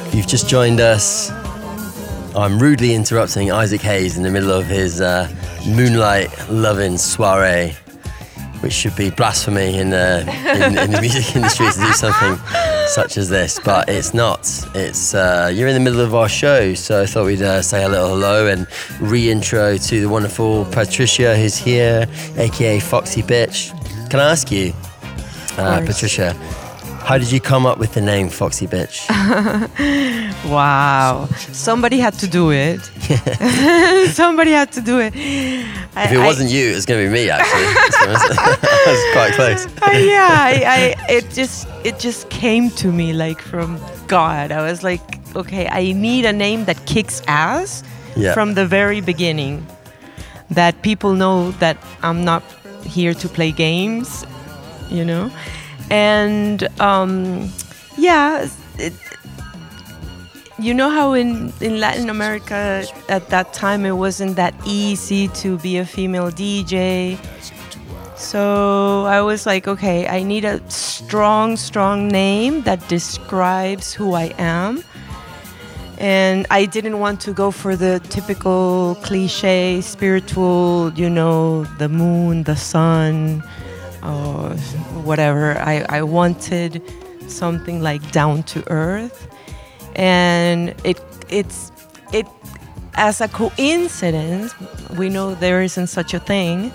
If 0.06 0.14
you've 0.14 0.28
just 0.28 0.50
joined 0.50 0.82
us, 0.82 1.32
I'm 2.36 2.60
rudely 2.60 2.94
interrupting 2.94 3.54
Isaac 3.54 3.80
Hayes 3.82 4.18
in 4.18 4.24
the 4.24 4.30
middle 4.30 4.52
of 4.52 4.66
his 4.66 5.00
uh, 5.00 5.34
moonlight 5.66 6.30
loving 6.50 6.98
soiree, 6.98 7.74
which 8.60 8.74
should 8.74 8.98
be 8.98 9.12
blasphemy 9.12 9.78
in 9.78 9.92
the, 9.92 10.22
in, 10.46 10.78
in 10.78 10.92
the 10.92 11.00
music 11.00 11.36
industry 11.38 11.72
to 11.72 11.80
do 11.80 11.94
something 11.94 12.38
such 12.88 13.16
as 13.16 13.30
this, 13.30 13.62
but 13.64 13.88
it's 13.88 14.14
not. 14.14 14.42
It's 14.76 15.16
uh, 15.16 15.50
You're 15.54 15.70
in 15.70 15.74
the 15.74 15.80
middle 15.80 16.02
of 16.02 16.14
our 16.14 16.28
show, 16.28 16.74
so 16.74 17.04
I 17.04 17.06
thought 17.06 17.26
we'd 17.28 17.42
uh, 17.42 17.62
say 17.62 17.86
a 17.86 17.90
little 17.90 18.10
hello 18.10 18.48
and 18.48 18.68
re 19.00 19.32
intro 19.32 19.78
to 19.78 20.02
the 20.02 20.10
wonderful 20.10 20.66
Patricia 20.66 21.38
who's 21.38 21.56
here, 21.56 22.06
aka 22.36 22.82
Foxy 22.82 23.24
Bitch. 23.24 23.72
Can 24.10 24.20
I 24.20 24.32
ask 24.32 24.52
you, 24.52 24.74
uh. 25.58 25.82
Patricia, 25.86 26.36
how 27.08 27.18
did 27.18 27.32
you 27.32 27.40
come 27.40 27.66
up 27.66 27.78
with 27.78 27.94
the 27.94 28.02
name 28.02 28.30
Foxy 28.30 28.68
Bitch? 28.68 28.98
Wow. 30.46 31.28
Somebody 31.52 32.00
had 32.00 32.14
to 32.20 32.28
do 32.28 32.52
it. 32.52 32.80
Somebody 34.14 34.52
had 34.52 34.72
to 34.74 34.82
do 34.82 35.00
it. 35.00 35.14
If 35.16 36.12
it 36.12 36.20
wasn't 36.20 36.52
you, 36.52 36.72
it 36.72 36.76
was 36.76 36.86
going 36.86 37.04
to 37.04 37.08
be 37.10 37.14
me. 37.14 37.30
Actually, 37.30 37.64
that 37.64 38.84
was 38.88 39.02
quite 39.14 39.34
close. 39.34 39.66
Uh, 39.82 39.98
yeah, 39.98 40.30
I, 40.32 40.54
I 40.78 41.12
it 41.12 41.30
just 41.32 41.68
it 41.84 42.00
just 42.00 42.30
came 42.30 42.70
to 42.82 42.92
me 42.92 43.14
like 43.14 43.42
from 43.42 43.80
God. 44.08 44.52
I 44.52 44.62
was 44.70 44.84
like, 44.84 45.02
okay, 45.36 45.68
I 45.68 45.92
need 45.94 46.26
a 46.26 46.34
name 46.34 46.66
that 46.66 46.78
kicks 46.86 47.22
ass 47.28 47.84
Yeah. 48.16 48.34
from 48.34 48.54
the 48.54 48.66
very 48.66 49.02
beginning. 49.02 49.66
That 50.50 50.82
people 50.82 51.14
know 51.14 51.52
that 51.60 51.78
I'm 52.04 52.24
not 52.24 52.44
here 52.86 53.14
to 53.16 53.28
play 53.28 53.52
games, 53.52 54.26
you 54.90 55.04
know, 55.04 55.30
and 55.90 56.68
um, 56.80 57.50
yeah, 57.98 58.48
it, 58.78 58.94
you 60.60 60.74
know 60.74 60.90
how 60.90 61.14
in, 61.14 61.54
in 61.62 61.80
Latin 61.80 62.10
America 62.10 62.86
at 63.10 63.30
that 63.30 63.54
time 63.54 63.86
it 63.86 63.92
wasn't 63.92 64.36
that 64.38 64.56
easy 64.66 65.28
to 65.30 65.58
be 65.60 65.78
a 65.78 65.86
female 65.86 66.32
DJ. 66.32 67.18
So 68.16 69.06
I 69.06 69.22
was 69.22 69.46
like, 69.46 69.68
okay, 69.68 70.08
I 70.08 70.24
need 70.24 70.44
a 70.44 70.60
strong, 70.70 71.56
strong 71.56 72.08
name 72.08 72.64
that 72.64 72.88
describes 72.88 73.94
who 73.94 74.14
I 74.14 74.34
am. 74.40 74.84
And 76.00 76.48
I 76.50 76.66
didn't 76.66 77.00
want 77.00 77.22
to 77.22 77.34
go 77.34 77.52
for 77.52 77.76
the 77.76 78.00
typical 78.10 78.98
cliche 79.04 79.82
spiritual, 79.82 80.92
you 80.96 81.10
know, 81.10 81.66
the 81.78 81.90
moon, 81.90 82.44
the 82.44 82.56
sun, 82.56 83.44
or 84.08 84.56
whatever. 85.04 85.58
I, 85.60 85.86
I 85.90 86.02
wanted 86.02 86.82
something 87.28 87.82
like 87.82 88.12
down 88.12 88.44
to 88.44 88.64
earth. 88.72 89.28
And 89.96 90.74
it 90.84 91.02
it's 91.30 91.72
it 92.14 92.26
as 92.96 93.22
a 93.22 93.28
coincidence, 93.28 94.56
we 94.98 95.10
know 95.10 95.36
there 95.36 95.62
isn't 95.62 95.88
such 95.88 96.14
a 96.14 96.20
thing 96.20 96.72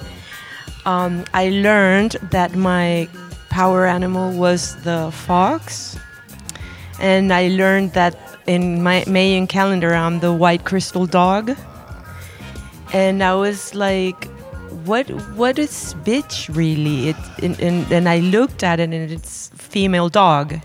um, 0.85 1.24
I 1.33 1.51
learned 1.51 2.12
that 2.30 2.57
my 2.57 3.09
power 3.51 3.87
animal 3.87 4.33
was 4.33 4.83
the 4.83 5.11
fox, 5.12 5.97
and 6.99 7.33
I 7.33 7.49
learned 7.49 7.93
that 7.93 8.18
in 8.47 8.83
my 8.83 9.05
Mayan 9.07 9.47
calendar 9.47 9.95
I'm 9.95 10.20
the 10.20 10.33
white 10.33 10.64
crystal 10.64 11.07
dog, 11.07 11.57
and 12.93 13.22
I 13.22 13.35
was 13.35 13.74
like, 13.74 14.28
"What? 14.85 15.09
What 15.37 15.59
is 15.59 15.95
bitch 16.05 16.55
really?" 16.55 17.11
It 17.11 17.16
and, 17.43 17.61
and, 17.61 17.93
and 17.93 18.09
I 18.09 18.18
looked 18.18 18.62
at 18.62 18.81
it 18.81 18.85
and 18.85 19.11
it's 19.11 19.49
female 19.57 20.09
dog. 20.09 20.61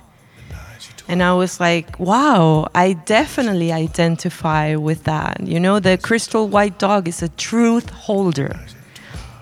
And 1.09 1.23
I 1.23 1.33
was 1.33 1.61
like, 1.61 1.97
wow, 2.01 2.67
I 2.75 2.91
definitely 2.91 3.71
identify 3.71 4.75
with 4.75 5.05
that. 5.05 5.39
You 5.41 5.57
know, 5.57 5.79
the 5.79 5.97
crystal 5.97 6.49
white 6.49 6.79
dog 6.79 7.07
is 7.07 7.23
a 7.23 7.29
truth 7.29 7.89
holder 7.89 8.59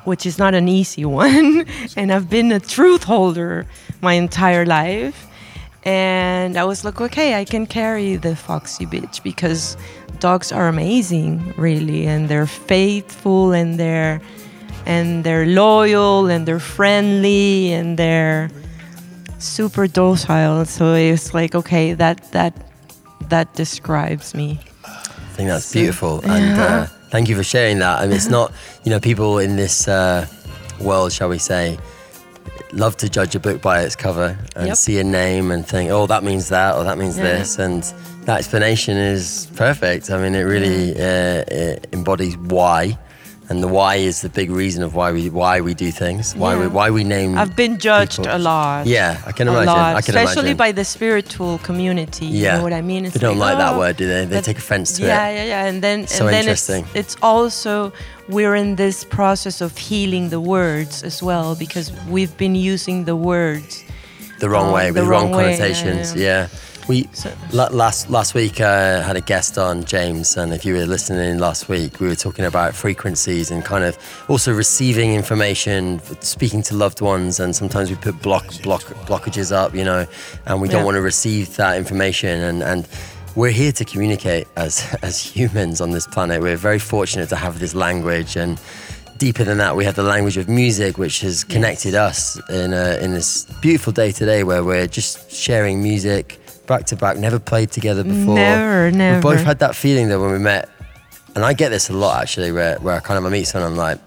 which 0.05 0.25
is 0.25 0.39
not 0.39 0.53
an 0.53 0.69
easy 0.69 1.03
one. 1.23 1.65
and 1.97 2.11
I've 2.13 2.29
been 2.29 2.51
a 2.51 2.59
truth 2.59 3.03
holder 3.03 3.65
my 4.01 4.13
entire 4.13 4.65
life. 4.65 5.27
And 5.83 6.57
I 6.57 6.63
was 6.63 6.83
like, 6.83 6.99
okay, 6.99 7.35
I 7.35 7.45
can 7.45 7.67
carry 7.67 8.15
the 8.15 8.35
foxy 8.35 8.87
bitch 8.87 9.21
because 9.21 9.77
dogs 10.19 10.51
are 10.51 10.67
amazing, 10.67 11.53
really, 11.57 12.07
and 12.07 12.27
they're 12.27 12.47
faithful 12.47 13.51
and 13.51 13.79
they're 13.79 14.19
and 14.85 15.23
they're 15.23 15.45
loyal 15.45 16.27
and 16.27 16.47
they're 16.47 16.59
friendly 16.59 17.73
and 17.73 17.97
they're 17.97 18.49
super 19.39 19.87
docile. 19.87 20.65
So 20.65 20.93
it's 20.93 21.33
like, 21.33 21.55
okay, 21.55 21.93
that 21.93 22.31
that 22.31 22.53
that 23.29 23.53
describes 23.55 24.33
me. 24.35 24.59
I 24.85 25.37
think 25.37 25.49
that's 25.49 25.73
beautiful, 25.73 26.21
and 26.23 26.57
uh, 26.57 26.85
thank 27.09 27.27
you 27.27 27.35
for 27.35 27.43
sharing 27.43 27.79
that. 27.79 27.99
I 27.99 28.05
mean, 28.07 28.15
it's 28.15 28.29
not, 28.29 28.53
you 28.85 28.89
know, 28.89 29.01
people 29.01 29.39
in 29.39 29.57
this 29.57 29.85
uh, 29.87 30.25
world, 30.79 31.11
shall 31.11 31.27
we 31.27 31.39
say, 31.39 31.77
love 32.71 32.95
to 32.97 33.09
judge 33.09 33.35
a 33.35 33.39
book 33.39 33.61
by 33.61 33.81
its 33.81 33.97
cover 33.97 34.37
and 34.55 34.67
Yep. 34.67 34.77
see 34.77 34.97
a 34.99 35.03
name 35.03 35.51
and 35.51 35.67
think, 35.67 35.91
oh, 35.91 36.07
that 36.07 36.23
means 36.23 36.47
that 36.49 36.75
or 36.75 36.85
that 36.85 36.97
means 36.97 37.17
Yeah. 37.17 37.23
this, 37.23 37.59
and 37.59 37.83
that 38.25 38.37
explanation 38.39 38.95
is 38.95 39.47
perfect. 39.57 40.09
I 40.09 40.17
mean, 40.21 40.35
it 40.35 40.43
really 40.43 40.93
uh, 40.95 41.43
it 41.51 41.87
embodies 41.91 42.37
why, 42.37 42.97
and 43.49 43.61
the 43.63 43.67
why 43.67 43.95
is 43.95 44.21
the 44.21 44.29
big 44.29 44.49
reason 44.49 44.81
of 44.83 44.95
why 44.95 45.11
we 45.11 45.29
why 45.29 45.61
we 45.61 45.73
do 45.75 45.91
things, 45.91 46.35
why 46.35 46.55
we 46.55 46.63
Yeah. 46.65 46.67
why 46.77 46.89
we 46.89 47.03
name. 47.03 47.37
I've 47.37 47.55
been 47.55 47.77
judged 47.77 48.17
people. 48.17 48.35
a 48.35 48.39
lot. 48.39 48.87
Yeah, 48.87 49.21
I 49.25 49.31
can 49.31 49.47
a 49.47 49.51
imagine. 49.51 49.67
lot, 49.67 49.95
I 49.95 50.01
can 50.01 50.15
especially 50.17 50.51
imagine. 50.51 50.57
by 50.65 50.71
the 50.71 50.85
spiritual 50.85 51.57
community. 51.59 52.25
Yeah. 52.25 52.35
You 52.35 52.57
know 52.57 52.63
what 52.63 52.73
I 52.73 52.81
mean? 52.81 53.05
It's 53.05 53.13
They 53.13 53.19
don't 53.27 53.37
like 53.47 53.57
that 53.57 53.73
"Oh, 53.75 53.79
word, 53.79 53.95
do 53.97 54.07
they? 54.07 54.25
They 54.25 54.41
take 54.41 54.57
offense 54.57 54.93
to 54.97 55.03
it. 55.03 55.07
yeah, 55.07 55.29
Yeah, 55.29 55.43
yeah, 55.51 55.65
And 55.69 55.81
then, 55.85 56.07
So 56.07 56.25
and 56.25 56.33
then 56.33 56.47
it's, 56.49 56.67
interesting. 56.69 56.83
it's 57.01 57.15
also 57.21 57.91
we're 58.27 58.55
in 58.55 58.75
this 58.75 59.03
process 59.03 59.61
of 59.61 59.77
healing 59.77 60.29
the 60.29 60.39
words 60.41 61.03
as 61.03 61.21
well 61.21 61.55
because 61.55 61.91
we've 62.09 62.35
been 62.37 62.55
using 62.55 63.05
the 63.05 63.15
words. 63.15 63.83
the 64.39 64.49
wrong 64.49 64.69
Oh, 64.71 64.75
way 64.77 64.91
the 64.91 64.99
with 65.01 65.09
wrong, 65.09 65.31
wrong 65.31 65.37
way, 65.37 65.51
yeah, 65.51 65.57
connotations. 65.57 66.13
yeah. 66.15 66.47
We 66.87 67.09
So- 67.13 67.31
last 67.51 68.11
last 68.11 68.35
week 68.35 68.61
uh, 68.61 69.01
had 69.01 69.15
a 69.15 69.21
guest 69.21 69.57
on 69.57 69.85
James, 69.85 70.37
and 70.37 70.53
if 70.53 70.63
you 70.63 70.75
were 70.75 70.85
listening 70.85 71.27
in 71.31 71.39
last 71.39 71.67
week, 71.67 71.99
we 71.99 72.07
were 72.07 72.15
talking 72.15 72.45
about 72.45 72.75
frequencies 72.75 73.49
and 73.49 73.65
kind 73.65 73.83
of 73.83 73.97
also 74.27 74.53
receiving 74.53 75.15
information, 75.15 75.99
speaking 76.21 76.61
to 76.63 76.75
loved 76.75 77.01
ones, 77.01 77.39
and 77.39 77.55
sometimes 77.55 77.89
we 77.89 77.95
put 77.95 78.21
block 78.21 78.45
block 78.61 78.83
blockages 79.07 79.51
up, 79.51 79.73
you 79.73 79.83
know, 79.83 80.05
and 80.45 80.61
we 80.61 80.67
don't 80.67 80.81
Yeah. 80.81 80.85
want 80.85 80.95
to 80.95 81.01
receive 81.01 81.55
that 81.57 81.77
information 81.77 82.41
and 82.41 82.61
and. 82.63 82.87
We're 83.37 83.51
here 83.51 83.73
to 83.73 83.83
communicate 83.83 84.47
as 84.55 84.81
as 85.01 85.19
humans 85.21 85.81
on 85.81 85.91
this 85.91 86.07
planet. 86.07 86.41
We're 86.41 86.55
very 86.55 86.79
fortunate 86.79 87.27
to 87.29 87.35
have 87.35 87.59
this 87.59 87.75
language 87.75 88.37
and 88.37 88.57
deeper 89.17 89.43
than 89.43 89.57
that, 89.57 89.75
we 89.75 89.83
have 89.83 89.95
the 89.95 90.03
language 90.03 90.37
of 90.37 90.47
music, 90.47 90.97
which 90.97 91.19
has 91.19 91.43
connected 91.43 91.95
us 91.95 92.39
in 92.49 92.73
a, 92.73 92.97
in 93.03 93.13
this 93.13 93.45
beautiful 93.61 93.91
day 93.91 94.11
today, 94.13 94.43
where 94.45 94.63
we're 94.63 94.87
just 94.87 95.29
sharing 95.31 95.81
music 95.83 96.39
back 96.67 96.85
to 96.87 96.95
back, 96.95 97.17
never 97.17 97.39
played 97.39 97.71
together 97.71 98.03
before. 98.03 98.35
Never, 98.35 98.91
never. 98.91 99.17
We 99.17 99.35
both 99.35 99.43
had 99.45 99.59
that 99.59 99.75
feeling 99.75 100.09
that 100.09 100.19
when 100.19 100.31
we 100.31 100.39
met, 100.39 100.69
and 101.35 101.43
I 101.43 101.53
get 101.53 101.69
this 101.69 101.89
a 101.89 101.93
lot 101.93 102.21
actually, 102.21 102.51
where 102.51 102.77
where 102.79 102.95
I 102.95 102.99
kind 102.99 103.17
of 103.17 103.25
I 103.25 103.29
meet 103.29 103.45
someone, 103.45 103.71
I'm 103.71 103.77
like, 103.77 103.99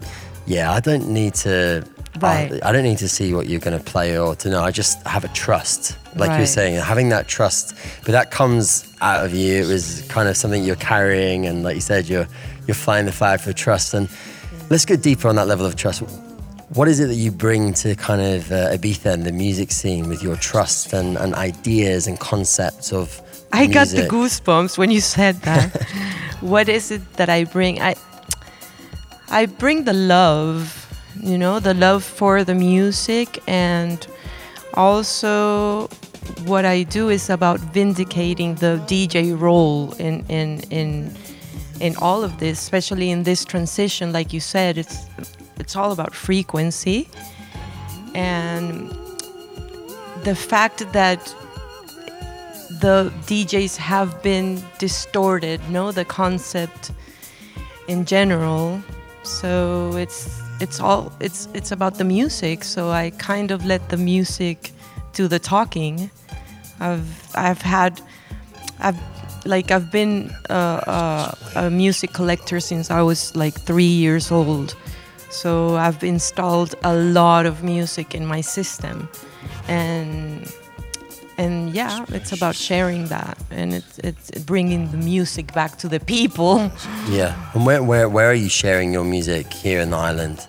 yeah, 0.47 0.73
I 0.73 0.81
don't 0.81 1.09
need 1.09 1.35
to. 1.37 1.85
Right. 2.21 2.61
I, 2.65 2.71
I 2.71 2.73
don't 2.73 2.83
need 2.83 2.99
to 2.99 3.09
see 3.09 3.33
what 3.33 3.49
you're 3.49 3.61
going 3.61 3.79
to 3.79 3.85
play 3.85 4.19
or 4.19 4.35
to 4.37 4.51
know. 4.51 4.61
I 4.63 4.73
just 4.73 5.01
have 5.07 5.25
a 5.25 5.29
trust, 5.29 5.97
like 6.17 6.29
you 6.31 6.33
were 6.33 6.39
Right. 6.41 6.49
saying, 6.49 6.75
having 6.81 7.11
that 7.11 7.29
trust. 7.29 7.77
But 8.05 8.11
that 8.13 8.31
comes 8.33 8.93
out 9.01 9.25
of 9.25 9.33
you. 9.35 9.63
It 9.63 9.69
was 9.69 10.03
kind 10.09 10.29
of 10.29 10.37
something 10.37 10.65
you're 10.65 10.75
carrying, 10.77 11.47
and 11.47 11.63
like 11.63 11.77
you 11.77 11.81
said, 11.81 12.09
you're 12.09 12.27
you're 12.67 12.75
flying 12.75 13.07
the 13.07 13.13
flag 13.13 13.41
for 13.41 13.53
trust. 13.53 13.95
And 13.95 14.09
let's 14.69 14.85
go 14.85 14.97
deeper 14.97 15.29
on 15.29 15.37
that 15.37 15.47
level 15.47 15.65
of 15.65 15.77
trust. 15.77 16.03
What 16.75 16.87
is 16.87 17.01
it 17.01 17.07
that 17.07 17.15
you 17.15 17.31
bring 17.31 17.73
to 17.75 17.95
kind 17.95 18.21
of 18.21 18.53
uh, 18.53 18.77
Ibiza 18.77 19.13
and 19.15 19.25
the 19.25 19.33
music 19.33 19.71
scene 19.71 20.07
with 20.07 20.23
your 20.23 20.37
trust 20.37 20.93
and, 20.93 21.17
and 21.17 21.35
ideas 21.35 22.07
and 22.07 22.21
concepts 22.21 22.93
of? 22.93 23.23
I 23.53 23.67
got 23.67 23.89
the 23.89 24.07
goosebumps 24.07 24.77
when 24.77 24.91
you 24.91 25.01
said 25.01 25.37
that. 25.43 25.83
what 26.41 26.69
is 26.69 26.91
it 26.91 27.01
that 27.15 27.31
I 27.31 27.45
bring? 27.45 27.81
I 27.81 27.95
I 29.31 29.47
bring 29.47 29.85
the 29.85 29.95
love, 29.95 30.87
you 31.23 31.39
know, 31.39 31.59
the 31.59 31.73
love 31.73 32.05
for 32.05 32.45
the 32.45 32.55
music 32.55 33.43
and 33.49 34.07
also 34.75 35.89
what 36.45 36.67
I 36.67 36.83
do 36.83 37.09
is 37.09 37.31
about 37.31 37.61
vindicating 37.61 38.57
the 38.57 38.79
DJ 38.87 39.39
role 39.39 39.95
in 39.95 40.23
in 40.29 40.61
in 40.71 41.17
in 41.81 41.97
all 41.97 42.23
of 42.25 42.39
this, 42.39 42.61
especially 42.61 43.11
in 43.11 43.23
this 43.23 43.45
transition, 43.45 44.13
like 44.13 44.35
you 44.35 44.41
said, 44.41 44.77
it's 44.77 45.07
it's 45.59 45.77
all 45.77 45.93
about 45.93 46.15
frequency 46.15 47.09
and 48.15 48.91
the 50.25 50.35
fact 50.35 50.93
that 50.93 51.35
the 52.81 53.13
DJs 53.27 53.77
have 53.77 54.23
been 54.23 54.63
distorted, 54.79 55.61
no, 55.71 55.93
the 55.93 56.05
concept 56.05 56.93
in 57.89 58.05
general. 58.05 58.83
So 59.23 59.93
it's 59.97 60.41
it's 60.61 60.81
all 60.81 61.13
it's 61.21 61.49
it's 61.55 61.73
about 61.73 61.95
the 61.99 62.05
music. 62.05 62.65
So 62.65 62.91
I 62.91 63.11
kind 63.11 63.51
of 63.51 63.65
let 63.65 63.89
the 63.89 63.97
music 63.97 64.73
do 65.13 65.29
the 65.29 65.39
talking. 65.39 66.11
I've 66.81 67.31
I've 67.35 67.63
had 67.63 68.01
I've 68.81 69.01
like 69.45 69.71
I've 69.71 69.91
been 69.91 70.31
a 70.49 71.69
music 71.71 72.13
collector 72.13 72.61
since 72.61 72.91
I 72.91 73.03
was 73.03 73.35
like 73.35 73.55
three 73.55 73.85
years 74.05 74.31
old. 74.31 74.77
So 75.31 75.77
I've 75.77 76.03
installed 76.03 76.75
a 76.83 76.95
lot 76.95 77.47
of 77.47 77.63
music 77.63 78.15
in 78.15 78.27
my 78.27 78.41
system, 78.41 79.09
and 79.69 80.53
and 81.37 81.71
yeah, 81.75 82.05
it's 82.09 82.33
about 82.33 82.57
sharing 82.57 83.07
that, 83.09 83.39
and 83.51 83.75
it's 83.75 83.99
it's 83.99 84.31
bringing 84.45 84.91
the 84.91 84.97
music 84.97 85.53
back 85.53 85.77
to 85.79 85.89
the 85.89 86.01
people. 86.01 86.71
Yeah. 87.11 87.35
And 87.55 87.65
where, 87.65 87.83
where, 87.83 88.07
where 88.09 88.27
are 88.31 88.35
you 88.35 88.51
sharing 88.51 88.93
your 88.93 89.05
music 89.05 89.51
here 89.53 89.81
in 89.81 89.91
the 89.91 89.97
island? 89.97 90.47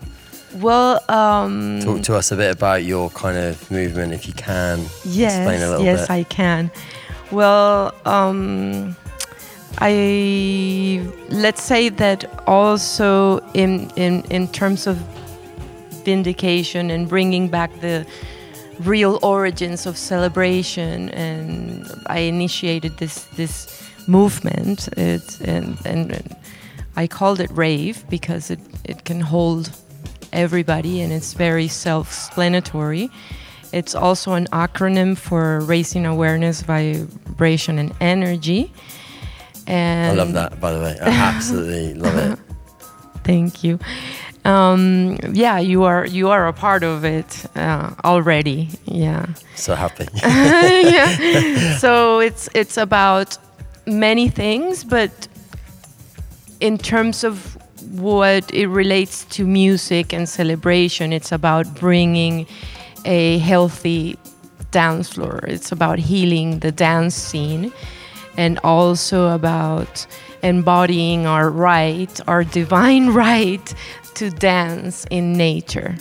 Well, 0.55 0.99
um, 1.07 1.79
Talk 1.81 2.01
to 2.03 2.15
us 2.15 2.31
a 2.31 2.35
bit 2.35 2.51
about 2.53 2.83
your 2.83 3.09
kind 3.11 3.37
of 3.37 3.69
movement, 3.71 4.13
if 4.13 4.27
you 4.27 4.33
can. 4.33 4.79
yes, 5.05 5.37
Explain 5.37 5.61
a 5.61 5.69
little 5.69 5.85
yes, 5.85 6.01
bit. 6.01 6.09
I 6.09 6.23
can. 6.23 6.69
Well, 7.31 7.93
um, 8.05 8.95
I 9.81 11.07
let's 11.29 11.61
say 11.61 11.87
that 11.89 12.25
also 12.45 13.39
in 13.53 13.89
in 13.95 14.23
in 14.29 14.49
terms 14.49 14.87
of 14.87 14.97
vindication 16.03 16.91
and 16.91 17.07
bringing 17.07 17.47
back 17.47 17.71
the 17.79 18.05
real 18.79 19.19
origins 19.21 19.85
of 19.85 19.97
celebration 19.97 21.09
and 21.09 21.85
I 22.07 22.19
initiated 22.19 22.97
this 22.97 23.23
this 23.37 23.89
movement. 24.07 24.89
It's 24.97 25.39
and, 25.41 25.77
and 25.85 26.11
and 26.11 26.35
I 26.97 27.07
called 27.07 27.39
it 27.39 27.49
rave 27.51 28.03
because 28.09 28.51
it, 28.51 28.59
it 28.83 29.05
can 29.05 29.21
hold 29.21 29.71
everybody 30.33 31.01
and 31.01 31.13
it's 31.13 31.33
very 31.33 31.69
self-explanatory. 31.69 33.09
It's 33.71 33.95
also 33.95 34.33
an 34.33 34.47
acronym 34.47 35.17
for 35.17 35.61
raising 35.61 36.05
awareness 36.05 36.61
vibration 36.61 37.79
and 37.79 37.93
energy 38.01 38.73
and 39.69 40.19
I 40.19 40.23
love 40.23 40.33
that, 40.33 40.59
by 40.59 40.73
the 40.73 40.79
way. 40.79 40.97
I 40.99 41.09
absolutely 41.09 41.93
love 41.93 42.17
it. 42.17 42.39
Thank 43.23 43.63
you. 43.63 43.79
Um, 44.45 45.17
yeah, 45.31 45.59
you 45.59 45.83
are 45.83 46.07
you 46.07 46.29
are 46.29 46.47
a 46.47 46.53
part 46.53 46.83
of 46.83 47.05
it 47.05 47.45
uh, 47.55 47.93
already. 48.03 48.69
Yeah. 48.85 49.27
So 49.55 49.75
happy. 49.75 50.07
yeah. 50.15 51.77
So 51.77 52.19
it's 52.19 52.49
it's 52.55 52.77
about 52.77 53.37
many 53.85 54.29
things, 54.29 54.83
but 54.83 55.27
in 56.59 56.77
terms 56.77 57.23
of 57.23 57.57
what 57.91 58.51
it 58.53 58.67
relates 58.67 59.25
to 59.25 59.45
music 59.45 60.13
and 60.13 60.27
celebration, 60.27 61.13
it's 61.13 61.31
about 61.31 61.75
bringing 61.75 62.47
a 63.05 63.37
healthy 63.39 64.17
dance 64.71 65.09
floor. 65.09 65.41
It's 65.47 65.71
about 65.71 65.99
healing 65.99 66.59
the 66.59 66.71
dance 66.71 67.15
scene 67.15 67.71
and 68.37 68.59
also 68.63 69.29
about 69.29 70.05
embodying 70.43 71.25
our 71.25 71.49
right, 71.49 72.19
our 72.27 72.43
divine 72.43 73.09
right 73.13 73.73
to 74.15 74.29
dance 74.29 75.05
in 75.09 75.33
nature. 75.33 75.95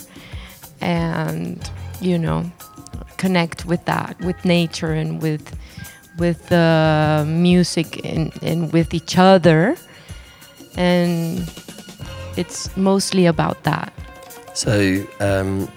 And, 0.81 1.69
you 1.99 2.17
know, 2.17 2.51
connect 3.17 3.65
with 3.65 3.83
that, 3.85 4.17
with 4.21 4.45
nature 4.45 4.93
and 4.93 5.21
with 5.21 5.55
with 6.17 6.49
the 6.49 7.23
music 7.25 8.05
and, 8.05 8.31
and 8.43 8.73
with 8.73 8.93
each 8.93 9.17
other. 9.17 9.77
And 10.75 11.49
it's 12.35 12.75
mostly 12.75 13.25
about 13.25 13.63
that. 13.63 13.93
So, 14.53 15.07
um, 15.21 15.71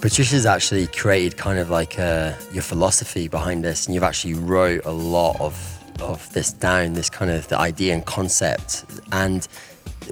Patricia's 0.00 0.46
actually 0.46 0.86
created 0.86 1.36
kind 1.36 1.58
of 1.58 1.70
like 1.70 1.98
uh, 1.98 2.32
your 2.52 2.62
philosophy 2.62 3.26
behind 3.28 3.64
this, 3.64 3.86
and 3.86 3.94
you've 3.94 4.04
actually 4.04 4.34
wrote 4.34 4.84
a 4.84 4.92
lot 4.92 5.40
of 5.40 5.74
of 6.00 6.32
this 6.32 6.52
down, 6.52 6.92
this 6.92 7.10
kind 7.10 7.28
of 7.30 7.48
the 7.48 7.58
idea 7.58 7.92
and 7.92 8.06
concept. 8.06 8.84
And 9.10 9.46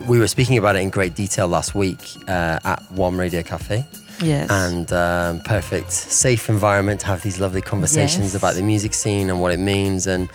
we 0.09 0.19
were 0.19 0.27
speaking 0.27 0.59
about 0.59 0.75
it 0.75 0.81
in 0.81 0.91
great 0.91 1.15
detail 1.15 1.47
last 1.47 1.77
week 1.77 2.01
uh, 2.27 2.59
at 2.65 2.83
One 2.91 3.17
Radio 3.17 3.43
Cafe. 3.45 3.85
Yes. 4.21 4.51
And 4.51 4.93
um, 4.93 5.41
perfect, 5.45 5.93
safe 5.93 6.49
environment 6.49 7.01
to 7.03 7.07
have 7.07 7.23
these 7.23 7.39
lovely 7.39 7.63
conversations 7.63 8.33
Yes. 8.33 8.35
about 8.35 8.55
the 8.57 8.63
music 8.63 8.95
scene 8.95 9.31
and 9.31 9.41
what 9.41 9.53
it 9.53 9.61
means. 9.61 10.09
And 10.09 10.29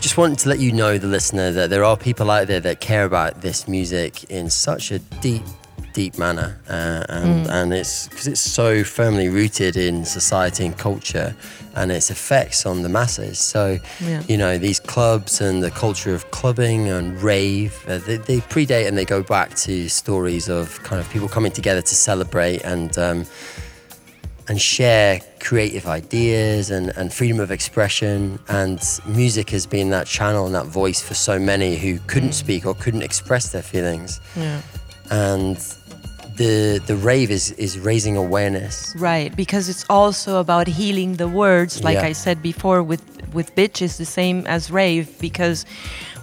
just 0.00 0.16
wanted 0.16 0.38
to 0.38 0.48
let 0.48 0.58
you 0.60 0.72
know, 0.72 0.96
the 0.96 1.06
listener, 1.08 1.52
that 1.52 1.68
there 1.68 1.84
are 1.84 1.96
people 1.96 2.30
out 2.30 2.46
there 2.46 2.60
that 2.60 2.80
care 2.80 3.04
about 3.04 3.42
this 3.42 3.68
music 3.68 4.24
in 4.30 4.48
such 4.48 4.90
a 4.90 5.00
deep, 5.20 5.42
deep 6.00 6.14
manner, 6.26 6.50
uh, 6.76 7.18
and 7.18 7.46
Mm. 7.46 7.50
and 7.58 7.66
it's 7.80 7.96
because 8.08 8.26
it's 8.32 8.46
so 8.62 8.68
firmly 8.96 9.28
rooted 9.38 9.74
in 9.76 10.04
society 10.18 10.62
and 10.68 10.74
culture, 10.88 11.30
and 11.78 11.86
its 11.98 12.08
effects 12.16 12.60
on 12.70 12.76
the 12.84 12.88
masses. 12.98 13.36
So, 13.54 13.62
Yeah. 14.10 14.22
you 14.30 14.36
know, 14.42 14.54
these 14.58 14.80
clubs 14.94 15.32
and 15.46 15.56
the 15.66 15.70
culture 15.84 16.12
of 16.18 16.22
clubbing 16.38 16.80
and 16.96 17.06
rave, 17.32 17.72
uh, 17.88 17.98
they, 18.06 18.18
they 18.30 18.40
predate 18.54 18.86
and 18.88 18.94
they 18.98 19.04
go 19.16 19.22
back 19.36 19.48
to 19.66 19.72
stories 19.88 20.48
of 20.58 20.64
kind 20.88 21.00
of 21.02 21.06
people 21.14 21.28
coming 21.36 21.52
together 21.60 21.82
to 21.90 21.94
celebrate 22.10 22.60
and. 22.72 22.90
Um, 23.08 23.18
and 24.50 24.58
share 24.78 25.20
creative 25.40 25.86
ideas 26.00 26.70
and, 26.70 26.86
and 26.96 27.12
freedom 27.12 27.38
of 27.38 27.50
expression. 27.50 28.38
And 28.48 28.80
music 29.04 29.50
has 29.50 29.66
been 29.66 29.90
that 29.90 30.06
channel 30.06 30.46
and 30.46 30.54
that 30.54 30.64
voice 30.82 31.02
for 31.08 31.12
so 31.12 31.38
many 31.38 31.76
who 31.76 31.98
couldn't 32.12 32.32
speak 32.32 32.64
or 32.64 32.72
couldn't 32.84 33.02
express 33.02 33.44
their 33.52 33.60
feelings. 33.72 34.20
Yeah. 34.34 34.62
And 35.10 35.58
the 36.38 36.80
the 36.86 36.96
rave 36.96 37.30
is 37.30 37.52
is 37.52 37.78
raising 37.78 38.16
awareness. 38.16 38.94
Right, 38.96 39.34
because 39.36 39.68
it's 39.68 39.84
also 39.90 40.38
about 40.40 40.66
healing 40.68 41.16
the 41.16 41.28
words, 41.28 41.82
like 41.84 41.98
Yeah. 42.00 42.10
I 42.10 42.14
said 42.14 42.42
before. 42.42 42.82
With 42.82 43.02
with 43.34 43.54
bitch 43.54 43.82
is 43.82 43.96
the 43.98 44.04
same 44.06 44.46
as 44.46 44.70
rave, 44.70 45.06
because 45.20 45.66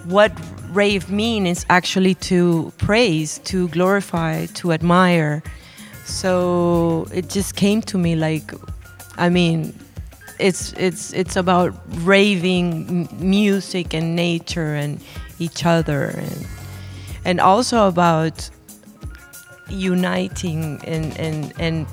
what 0.06 0.32
rave 0.72 1.10
mean 1.10 1.46
is 1.46 1.66
actually 1.70 2.16
to 2.16 2.72
praise, 2.78 3.40
to 3.52 3.68
glorify, 3.70 4.46
to 4.62 4.72
admire. 4.72 5.42
So 6.06 7.08
it 7.14 7.30
just 7.30 7.56
came 7.56 7.82
to 7.82 7.98
me 7.98 8.16
like, 8.16 8.54
I 9.18 9.30
mean, 9.30 9.74
it's 10.40 10.74
it's 10.78 11.14
it's 11.14 11.36
about 11.36 11.74
raving 12.06 13.08
m- 13.10 13.30
music 13.30 13.94
and 13.94 14.16
nature 14.16 14.74
and 14.76 15.00
each 15.40 15.66
other 15.66 16.06
and 16.18 16.48
and 17.26 17.40
also 17.40 17.88
about 17.88 18.50
uniting 19.70 20.80
and 20.84 21.18
and 21.18 21.54
and 21.60 21.88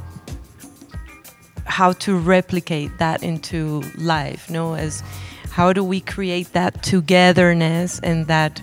how 1.64 1.92
to 1.92 2.16
replicate 2.16 2.96
that 2.98 3.22
into 3.22 3.82
life 3.96 4.50
no 4.50 4.74
as 4.74 5.02
how 5.50 5.72
do 5.72 5.82
we 5.84 6.00
create 6.00 6.52
that 6.52 6.82
togetherness 6.82 7.98
and 8.00 8.26
that 8.26 8.62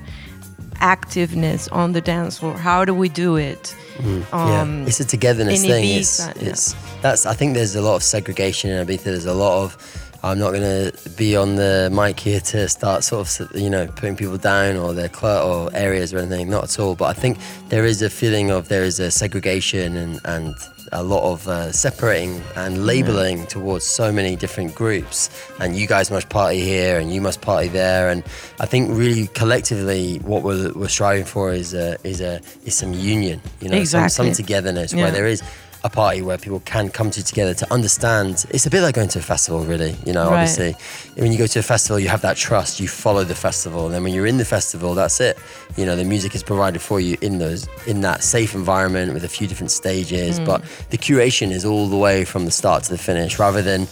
activeness 0.76 1.68
on 1.72 1.92
the 1.92 2.02
dance 2.02 2.40
floor 2.40 2.54
how 2.54 2.86
do 2.86 2.94
we 2.94 3.10
do 3.10 3.36
it 3.36 3.76
um, 4.00 4.24
yeah, 4.32 4.86
it's 4.88 5.00
a 5.02 5.06
togetherness 5.06 5.64
in 5.64 5.70
thing. 5.70 5.84
Ibiza, 5.84 6.30
it's, 6.30 6.42
yeah. 6.42 6.50
it's 6.50 6.76
that's. 7.02 7.26
I 7.26 7.34
think 7.34 7.54
there's 7.54 7.76
a 7.76 7.82
lot 7.82 7.96
of 7.96 8.04
segregation 8.04 8.70
in 8.70 8.86
Ibiza. 8.88 9.04
There's 9.04 9.26
a 9.26 9.34
lot 9.34 9.64
of. 9.64 10.06
I'm 10.24 10.38
not 10.38 10.52
going 10.52 10.62
to 10.92 11.10
be 11.12 11.36
on 11.38 11.56
the 11.56 11.90
mic 11.94 12.20
here 12.20 12.42
to 12.42 12.68
start 12.68 13.04
sort 13.04 13.40
of, 13.40 13.56
you 13.56 13.70
know, 13.70 13.88
putting 13.88 14.16
people 14.18 14.38
down 14.38 14.76
or 14.76 14.94
their 14.94 15.08
cl- 15.14 15.48
or 15.48 15.70
areas 15.74 16.14
or 16.14 16.18
anything. 16.20 16.50
Not 16.50 16.66
at 16.66 16.80
all. 16.80 16.96
But 16.96 17.06
I 17.06 17.14
think 17.14 17.38
there 17.70 17.86
is 17.86 18.02
a 18.02 18.10
feeling 18.10 18.52
of 18.52 18.68
there 18.68 18.84
is 18.84 19.00
a 19.00 19.12
segregation 19.12 19.96
and 19.96 20.20
and 20.26 20.56
a 20.92 21.04
lot 21.04 21.24
of 21.32 21.48
uh, 21.48 21.72
separating 21.72 22.42
and 22.56 22.86
labeling 22.86 23.46
towards 23.46 23.86
so 23.86 24.12
many 24.12 24.36
different 24.36 24.74
groups. 24.76 25.30
And 25.60 25.78
you 25.78 25.88
guys 25.88 26.10
must 26.12 26.30
party 26.30 26.62
here, 26.62 27.00
and 27.00 27.14
you 27.14 27.22
must 27.22 27.42
party 27.42 27.68
there. 27.70 28.10
And 28.10 28.24
I 28.60 28.66
think 28.66 28.90
really 28.92 29.28
collectively, 29.28 30.18
what 30.26 30.42
we're, 30.44 30.74
we're 30.74 30.88
striving 30.90 31.26
for 31.26 31.54
is 31.54 31.74
a, 31.74 31.98
is 32.04 32.22
a 32.22 32.42
is 32.66 32.76
some 32.76 32.94
union. 32.94 33.40
You 33.62 33.70
know, 33.70 33.84
some, 33.84 34.10
some 34.10 34.32
togetherness 34.32 34.92
Yeah. 34.94 35.04
where 35.04 35.12
there 35.12 35.28
is 35.28 35.44
a 35.84 35.90
party 35.90 36.22
where 36.22 36.38
people 36.38 36.60
can 36.62 36.90
come 36.90 37.10
to 37.10 37.24
together 37.24 37.54
to 37.54 37.74
understand. 37.74 38.46
It's 38.50 38.66
a 38.66 38.70
bit 38.70 38.82
like 38.82 38.96
going 38.96 39.08
to 39.10 39.20
a 39.20 39.22
festival, 39.22 39.62
really. 39.64 39.96
You 40.06 40.12
know, 40.12 40.30
Right. 40.30 40.42
obviously, 40.42 40.76
when 41.16 41.32
you 41.32 41.38
go 41.38 41.48
to 41.48 41.60
a 41.60 41.64
festival, 41.64 42.00
you 42.00 42.10
have 42.10 42.22
that 42.22 42.36
trust. 42.36 42.80
You 42.82 42.88
follow 42.90 43.24
the 43.24 43.36
festival, 43.36 43.86
and 43.86 43.94
then 43.96 44.04
when 44.04 44.14
you're 44.14 44.26
in 44.26 44.38
the 44.38 44.46
festival, 44.46 44.94
that's 44.94 45.22
it. 45.22 45.38
You 45.78 45.86
know, 45.86 45.96
the 45.96 46.04
music 46.04 46.36
is 46.36 46.44
provided 46.44 46.82
for 46.82 47.00
you 47.00 47.18
in 47.22 47.40
those 47.40 47.68
in 47.88 48.02
that 48.02 48.24
safe 48.24 48.54
environment 48.56 49.14
with 49.14 49.24
a 49.24 49.30
few 49.30 49.48
different 49.48 49.72
stages. 49.72 50.40
Mm. 50.40 50.46
But 50.46 50.64
the 50.90 50.98
curation 50.98 51.52
is 51.52 51.64
all 51.64 51.88
the 51.88 51.98
way 51.98 52.26
from 52.26 52.44
the 52.46 52.52
start 52.52 52.84
to 52.84 52.92
the 52.92 52.98
finish, 52.98 53.40
rather 53.40 53.62
than 53.62 53.88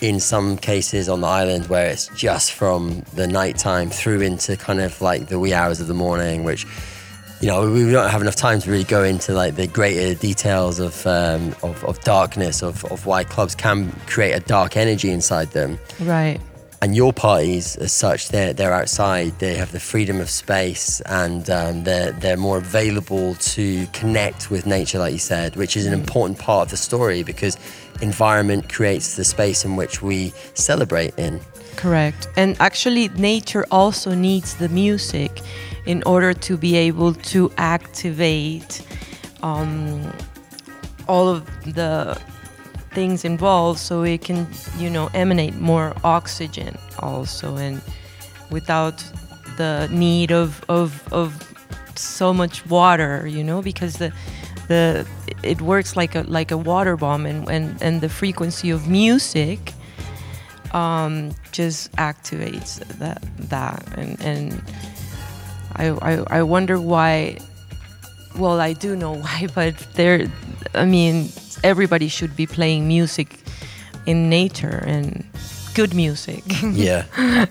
in 0.00 0.20
some 0.20 0.56
cases 0.56 1.08
on 1.08 1.20
the 1.20 1.26
island 1.26 1.66
where 1.66 1.86
it's 1.90 2.06
just 2.14 2.52
from 2.52 3.02
the 3.14 3.26
nighttime 3.26 3.90
through 3.90 4.20
into 4.20 4.56
kind 4.56 4.80
of 4.80 5.02
like 5.02 5.26
the 5.26 5.38
wee 5.40 5.52
hours 5.52 5.80
of 5.80 5.86
the 5.88 5.94
morning, 5.94 6.44
which 6.44 6.64
you 7.40 7.48
know 7.48 7.70
we 7.70 7.90
don't 7.90 8.10
have 8.10 8.22
enough 8.22 8.36
time 8.36 8.60
to 8.60 8.70
really 8.70 8.84
go 8.84 9.04
into 9.04 9.32
like 9.32 9.54
the 9.54 9.66
greater 9.66 10.14
details 10.14 10.80
of 10.80 11.06
um, 11.06 11.54
of, 11.62 11.84
of 11.84 12.00
darkness 12.00 12.62
of, 12.62 12.84
of 12.86 13.06
why 13.06 13.24
clubs 13.24 13.54
can 13.54 13.92
create 14.06 14.32
a 14.32 14.40
dark 14.40 14.76
energy 14.76 15.10
inside 15.10 15.50
them. 15.52 15.78
Right. 16.00 16.40
and 16.80 16.94
your 16.94 17.12
parties 17.12 17.76
as 17.76 17.92
such 17.92 18.28
they're 18.28 18.52
they're 18.52 18.72
outside. 18.72 19.38
They 19.38 19.56
have 19.56 19.72
the 19.72 19.80
freedom 19.80 20.20
of 20.20 20.30
space 20.30 21.00
and 21.02 21.48
um, 21.50 21.84
they're 21.84 22.12
they're 22.12 22.36
more 22.36 22.58
available 22.58 23.34
to 23.34 23.86
connect 23.88 24.50
with 24.50 24.66
nature 24.66 24.98
like 24.98 25.12
you 25.12 25.18
said 25.18 25.56
which 25.56 25.76
is 25.76 25.86
an 25.86 25.92
important 25.92 26.38
part 26.38 26.66
of 26.66 26.70
the 26.70 26.76
story 26.76 27.22
because 27.22 27.56
environment 28.00 28.68
creates 28.68 29.16
the 29.16 29.24
space 29.24 29.64
in 29.64 29.76
which 29.76 30.02
we 30.02 30.32
celebrate 30.54 31.16
in 31.18 31.40
Correct. 31.78 32.26
And 32.36 32.56
actually, 32.58 33.06
nature 33.10 33.64
also 33.70 34.12
needs 34.12 34.56
the 34.56 34.68
music 34.68 35.40
in 35.86 36.02
order 36.02 36.34
to 36.34 36.56
be 36.56 36.74
able 36.74 37.14
to 37.30 37.52
activate 37.56 38.82
um, 39.44 40.12
all 41.06 41.28
of 41.28 41.46
the 41.72 42.20
things 42.90 43.24
involved 43.24 43.78
so 43.78 44.02
it 44.02 44.22
can, 44.22 44.48
you 44.76 44.90
know, 44.90 45.08
emanate 45.14 45.54
more 45.54 45.94
oxygen 46.02 46.76
also. 46.98 47.56
And 47.56 47.80
without 48.50 48.98
the 49.56 49.88
need 49.92 50.32
of, 50.32 50.64
of, 50.68 51.00
of 51.12 51.32
so 51.94 52.34
much 52.34 52.66
water, 52.66 53.24
you 53.28 53.44
know, 53.44 53.62
because 53.62 53.98
the 53.98 54.12
the 54.66 55.06
it 55.44 55.62
works 55.62 55.96
like 55.96 56.16
a 56.16 56.22
like 56.22 56.50
a 56.50 56.58
water 56.58 56.96
bomb 56.96 57.24
and, 57.24 57.48
and, 57.48 57.80
and 57.80 58.00
the 58.00 58.08
frequency 58.08 58.68
of 58.68 58.88
music 58.88 59.74
um, 60.74 61.32
just 61.52 61.92
activates 61.96 62.78
that 62.98 63.22
that 63.50 63.82
and 63.96 64.20
and 64.20 64.62
I, 65.76 65.88
I 65.88 66.38
I 66.38 66.42
wonder 66.42 66.78
why. 66.80 67.38
Well, 68.36 68.60
I 68.60 68.72
do 68.72 68.94
know 68.96 69.12
why, 69.24 69.48
but 69.54 69.74
there. 69.94 70.28
I 70.74 70.84
mean, 70.84 71.28
everybody 71.64 72.08
should 72.08 72.36
be 72.36 72.46
playing 72.46 72.86
music 72.86 73.38
in 74.06 74.28
nature 74.28 74.82
and 74.86 75.24
good 75.74 75.94
music, 75.94 76.42
yeah 76.72 77.04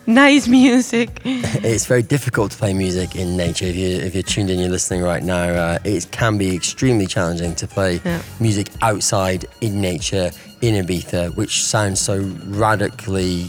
nice 0.06 0.48
music. 0.50 1.22
it's 1.26 1.86
very 1.86 2.02
difficult 2.04 2.52
to 2.52 2.58
play 2.58 2.74
music 2.74 3.16
in 3.16 3.38
nature. 3.38 3.66
If 3.66 3.76
you 3.76 3.88
if 3.88 4.14
you're 4.14 4.24
tuned 4.24 4.50
in, 4.50 4.60
you're 4.60 4.70
listening 4.70 5.02
right 5.04 5.24
now. 5.24 5.44
Uh, 5.50 5.78
it 5.86 6.12
can 6.12 6.38
be 6.38 6.56
extremely 6.56 7.08
challenging 7.08 7.56
to 7.56 7.68
play 7.68 8.02
Yeah. 8.04 8.22
music 8.40 8.68
outside 8.82 9.46
in 9.62 9.80
nature 9.82 10.32
in 10.62 10.86
Ibiza, 10.86 11.36
which 11.36 11.64
sounds 11.64 12.00
so 12.02 12.20
radically 12.48 13.48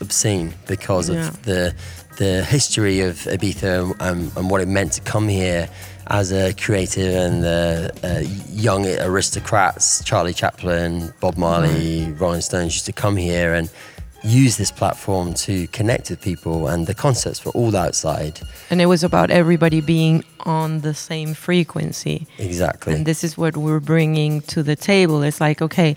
obscene 0.00 0.54
because 0.66 1.10
Yeah. 1.10 1.28
of 1.28 1.42
the 1.42 1.74
the 2.16 2.42
history 2.44 3.00
of 3.00 3.14
Ibiza 3.30 3.94
um, 4.00 4.32
and 4.36 4.50
what 4.50 4.60
it 4.60 4.66
meant 4.66 4.90
to 4.94 5.00
come 5.02 5.28
here 5.28 5.68
as 6.08 6.32
a 6.32 6.52
creative 6.54 7.14
and 7.14 7.44
the 7.44 7.92
uh, 8.02 8.28
young 8.50 8.84
aristocrats, 8.86 10.02
Charlie 10.02 10.34
Chaplin, 10.34 11.12
Bob 11.20 11.36
Marley, 11.36 12.10
Rolling 12.18 12.40
Stones 12.40 12.74
used 12.74 12.86
to 12.86 12.92
come 12.92 13.14
here 13.16 13.54
and 13.54 13.70
use 14.24 14.56
this 14.56 14.72
platform 14.72 15.32
to 15.32 15.68
connect 15.68 16.10
with 16.10 16.20
people 16.20 16.66
and 16.66 16.88
the 16.88 16.94
concerts 16.94 17.44
were 17.44 17.52
all 17.52 17.76
outside. 17.76 18.40
And 18.70 18.80
it 18.80 18.86
was 18.86 19.04
about 19.04 19.30
everybody 19.30 19.80
being 19.80 20.24
on 20.40 20.80
the 20.80 20.94
same 20.94 21.34
frequency. 21.34 22.26
Exactly. 22.38 22.94
and 22.94 23.06
this 23.06 23.22
is 23.22 23.38
what 23.38 23.56
we're 23.56 23.78
bringing 23.94 24.40
to 24.42 24.64
the 24.64 24.74
table 24.74 25.22
it's 25.22 25.40
like 25.40 25.62
okay 25.62 25.94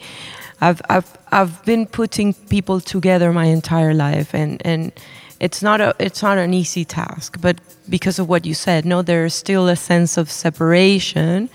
i've 0.62 0.82
i've 0.90 1.18
i've 1.32 1.64
been 1.66 1.86
putting 1.86 2.34
people 2.34 2.80
together 2.80 3.32
my 3.34 3.46
entire 3.46 3.94
life 3.94 4.34
and 4.34 4.62
and 4.66 4.92
it's 5.40 5.62
not 5.62 5.82
a 5.82 5.96
it's 6.00 6.22
not 6.22 6.38
an 6.38 6.54
easy 6.54 6.86
task 6.86 7.40
but 7.42 7.60
because 7.90 8.20
of 8.20 8.30
what 8.30 8.46
you 8.46 8.54
said 8.54 8.86
no 8.86 9.02
there's 9.02 9.34
still 9.34 9.68
a 9.68 9.76
sense 9.76 10.18
of 10.18 10.30
separation 10.30 11.50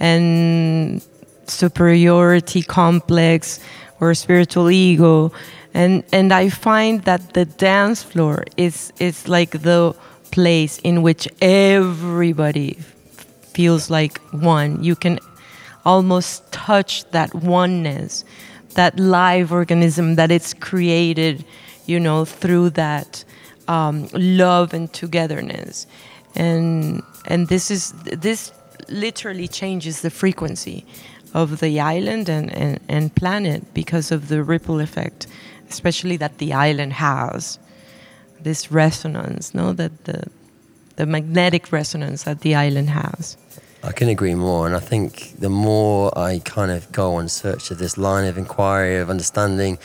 and 0.00 1.02
superiority 1.46 2.62
complex 2.62 3.60
or 4.00 4.14
spiritual 4.14 4.70
ego 4.70 5.30
and 5.74 6.02
and 6.12 6.32
i 6.32 6.48
find 6.48 7.02
that 7.02 7.34
the 7.34 7.44
dance 7.44 8.02
floor 8.02 8.44
is 8.56 8.92
is 8.98 9.28
like 9.28 9.50
the 9.62 9.94
place 10.30 10.78
in 10.82 11.02
which 11.02 11.28
everybody 11.40 12.76
feels 13.54 13.88
like 13.88 14.18
one. 14.32 14.82
You 14.82 14.96
can 14.96 15.18
almost 15.84 16.50
touch 16.52 17.04
that 17.10 17.34
oneness, 17.34 18.24
that 18.74 18.98
live 18.98 19.52
organism 19.52 20.16
that 20.16 20.30
it's 20.30 20.54
created, 20.54 21.44
you 21.86 22.00
know, 22.00 22.24
through 22.24 22.70
that 22.70 23.24
um, 23.68 24.08
love 24.12 24.74
and 24.74 24.92
togetherness. 24.92 25.86
And 26.34 27.02
and 27.26 27.48
this 27.48 27.70
is 27.70 27.92
this 28.02 28.52
literally 28.88 29.48
changes 29.48 30.00
the 30.00 30.10
frequency 30.10 30.84
of 31.32 31.60
the 31.60 31.80
island 31.80 32.28
and, 32.28 32.52
and, 32.52 32.80
and 32.88 33.14
planet 33.14 33.74
because 33.74 34.12
of 34.12 34.28
the 34.28 34.42
ripple 34.42 34.80
effect, 34.80 35.26
especially 35.68 36.16
that 36.16 36.38
the 36.38 36.52
island 36.52 36.94
has. 36.94 37.58
This 38.40 38.70
resonance, 38.70 39.54
no, 39.54 39.72
that 39.72 40.04
the 40.04 40.24
the 40.96 41.06
magnetic 41.06 41.72
resonance 41.72 42.22
that 42.24 42.40
the 42.40 42.54
island 42.54 42.90
has. 42.90 43.36
I 43.84 43.92
can 43.92 44.08
agree 44.08 44.34
more. 44.34 44.66
And 44.66 44.74
I 44.74 44.80
think 44.80 45.38
the 45.38 45.50
more 45.50 46.16
I 46.18 46.40
kind 46.42 46.70
of 46.70 46.90
go 46.90 47.16
on 47.16 47.28
search 47.28 47.70
of 47.70 47.76
this 47.76 47.98
line 47.98 48.26
of 48.26 48.38
inquiry, 48.38 48.96
of 48.96 49.10
understanding 49.10 49.78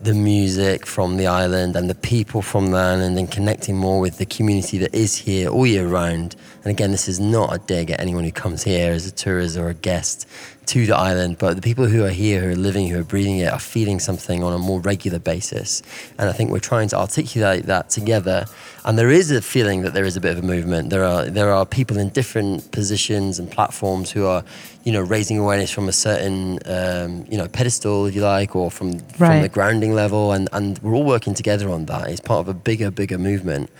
the 0.00 0.14
music 0.14 0.86
from 0.86 1.18
the 1.18 1.26
island 1.26 1.76
and 1.76 1.88
the 1.88 1.94
people 1.94 2.40
from 2.40 2.70
the 2.70 2.78
island 2.78 3.18
and 3.18 3.30
connecting 3.30 3.76
more 3.76 4.00
with 4.00 4.16
the 4.16 4.24
community 4.24 4.78
that 4.78 4.94
is 4.94 5.14
here 5.16 5.50
all 5.50 5.66
year 5.66 5.86
round. 5.86 6.36
And 6.62 6.70
again, 6.70 6.90
this 6.90 7.06
is 7.06 7.20
not 7.20 7.54
a 7.54 7.58
dig 7.58 7.90
at 7.90 8.00
anyone 8.00 8.24
who 8.24 8.32
comes 8.32 8.62
here 8.62 8.92
as 8.92 9.06
a 9.06 9.10
tourist 9.12 9.58
or 9.58 9.68
a 9.68 9.74
guest 9.74 10.26
to 10.66 10.86
the 10.86 10.96
island, 10.96 11.38
but 11.38 11.54
the 11.54 11.62
people 11.62 11.86
who 11.86 12.04
are 12.04 12.10
here, 12.10 12.40
who 12.42 12.50
are 12.50 12.56
living, 12.56 12.88
who 12.88 12.98
are 12.98 13.04
breathing 13.04 13.38
it, 13.38 13.52
are 13.52 13.58
feeling 13.58 14.00
something 14.00 14.42
on 14.42 14.52
a 14.52 14.58
more 14.58 14.80
regular 14.80 15.18
basis. 15.18 15.82
And 16.18 16.28
I 16.28 16.32
think 16.32 16.50
we're 16.50 16.60
trying 16.60 16.88
to 16.88 16.98
articulate 16.98 17.64
that 17.66 17.90
together. 17.90 18.46
And 18.84 18.98
there 18.98 19.10
is 19.10 19.30
a 19.30 19.40
feeling 19.40 19.82
that 19.82 19.94
there 19.94 20.04
is 20.04 20.16
a 20.16 20.20
bit 20.20 20.36
of 20.36 20.44
a 20.44 20.46
movement. 20.46 20.90
There 20.90 21.04
are 21.04 21.24
there 21.24 21.52
are 21.52 21.64
people 21.64 21.96
in 21.98 22.10
different 22.10 22.70
positions 22.70 23.38
and 23.38 23.50
platforms 23.50 24.10
who 24.10 24.26
are, 24.26 24.44
you 24.84 24.92
know, 24.92 25.00
raising 25.00 25.38
awareness 25.38 25.70
from 25.70 25.88
a 25.88 25.92
certain, 25.92 26.58
um, 26.66 27.24
you 27.30 27.38
know, 27.38 27.48
pedestal, 27.48 28.06
if 28.06 28.14
you 28.14 28.22
like, 28.22 28.54
or 28.54 28.70
from 28.70 28.98
from 28.98 29.42
the 29.42 29.48
grounding 29.48 29.94
level. 29.94 30.32
And 30.32 30.48
and 30.52 30.78
we're 30.80 30.94
all 30.94 31.04
working 31.04 31.34
together 31.34 31.70
on 31.70 31.86
that. 31.86 32.10
It's 32.10 32.20
part 32.20 32.40
of 32.40 32.48
a 32.48 32.54
bigger, 32.54 32.90
bigger 32.90 33.18
movement. 33.18 33.70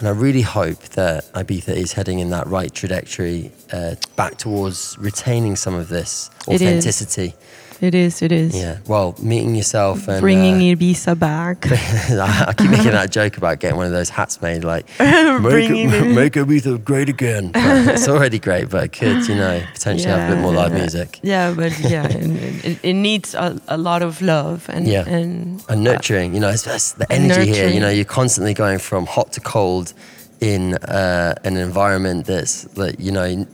And 0.00 0.08
I 0.08 0.12
really 0.12 0.40
hope 0.40 0.80
that 0.90 1.30
Ibiza 1.34 1.76
is 1.76 1.92
heading 1.92 2.20
in 2.20 2.30
that 2.30 2.46
right 2.46 2.72
trajectory 2.72 3.52
uh, 3.70 3.96
back 4.16 4.38
towards 4.38 4.96
retaining 4.98 5.56
some 5.56 5.74
of 5.74 5.88
this 5.90 6.30
It 6.48 6.54
is. 6.54 6.62
authenticity. 6.62 7.34
It 7.80 7.94
is, 7.94 8.20
it 8.20 8.30
is. 8.30 8.54
Yeah. 8.54 8.78
Well, 8.86 9.14
meeting 9.22 9.54
yourself 9.54 10.06
and 10.06 10.20
Bringing 10.20 10.56
uh, 10.56 10.76
Ibiza 10.76 11.18
back. 11.18 11.66
I 11.70 12.52
keep 12.56 12.70
making 12.70 12.90
that 12.92 13.10
joke 13.10 13.38
about 13.38 13.58
getting 13.60 13.76
one 13.78 13.86
of 13.86 13.92
those 13.92 14.10
hats 14.10 14.42
made, 14.42 14.64
like 14.64 14.86
make, 15.00 15.40
Bringing 15.40 15.90
it, 15.90 16.14
make 16.14 16.34
Ibiza 16.34 16.84
great 16.84 17.08
again. 17.08 17.52
But 17.70 17.94
it's 17.94 18.08
already 18.08 18.38
great, 18.38 18.68
but 18.68 18.84
it 18.84 18.92
could, 18.92 19.26
you 19.28 19.34
know, 19.34 19.62
potentially 19.72 20.10
have 20.10 20.30
a 20.30 20.34
bit 20.34 20.42
more 20.42 20.52
live 20.52 20.72
music 20.74 21.18
Yeah, 21.22 21.54
but 21.54 21.78
yeah, 21.80 22.06
it, 22.06 22.64
it, 22.64 22.78
it 22.82 22.92
needs 22.94 23.34
a, 23.34 23.58
a 23.68 23.78
lot 23.78 24.02
of 24.02 24.20
love 24.20 24.68
and 24.68 24.86
Yeah. 24.86 25.08
and 25.08 25.62
and 25.68 25.82
nurturing. 25.82 26.34
You 26.34 26.40
know, 26.40 26.50
it's 26.50 26.64
just 26.64 26.98
the 26.98 27.10
energy 27.10 27.50
here. 27.52 27.68
You 27.68 27.80
know, 27.80 27.88
you're 27.90 28.04
constantly 28.04 28.52
going 28.54 28.78
from 28.78 29.06
hot 29.06 29.32
to 29.32 29.40
cold 29.40 29.94
in 30.40 30.74
uh, 30.74 31.34
an 31.44 31.56
environment 31.56 32.26
that's 32.26 32.66
like, 32.76 32.96
you 32.98 33.12
know, 33.12 33.46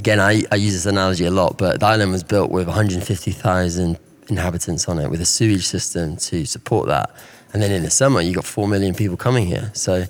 again, 0.00 0.18
I, 0.18 0.42
I 0.50 0.56
use 0.56 0.72
this 0.72 0.86
analogy 0.86 1.26
a 1.26 1.30
lot, 1.30 1.58
but 1.58 1.80
the 1.80 1.86
island 1.86 2.10
was 2.10 2.24
built 2.24 2.50
with 2.50 2.66
150,000 2.66 3.98
inhabitants 4.28 4.88
on 4.88 4.98
it 4.98 5.10
with 5.10 5.20
a 5.20 5.26
sewage 5.26 5.66
system 5.66 6.16
to 6.16 6.44
support 6.46 6.88
that. 6.88 7.10
And 7.52 7.62
then 7.62 7.70
in 7.70 7.82
the 7.82 7.90
summer, 7.90 8.20
you've 8.22 8.36
got 8.36 8.44
4 8.46 8.66
million 8.66 8.94
people 8.94 9.16
coming 9.18 9.46
here. 9.46 9.70
So 9.74 10.04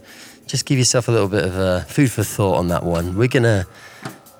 just 0.46 0.64
give 0.64 0.78
yourself 0.78 1.08
a 1.08 1.10
little 1.10 1.28
bit 1.28 1.44
of 1.44 1.56
uh, 1.56 1.80
food 1.80 2.10
for 2.12 2.22
thought 2.22 2.54
on 2.56 2.68
that 2.68 2.84
one. 2.84 3.16
We're 3.16 3.28
going 3.28 3.42
to. 3.44 3.66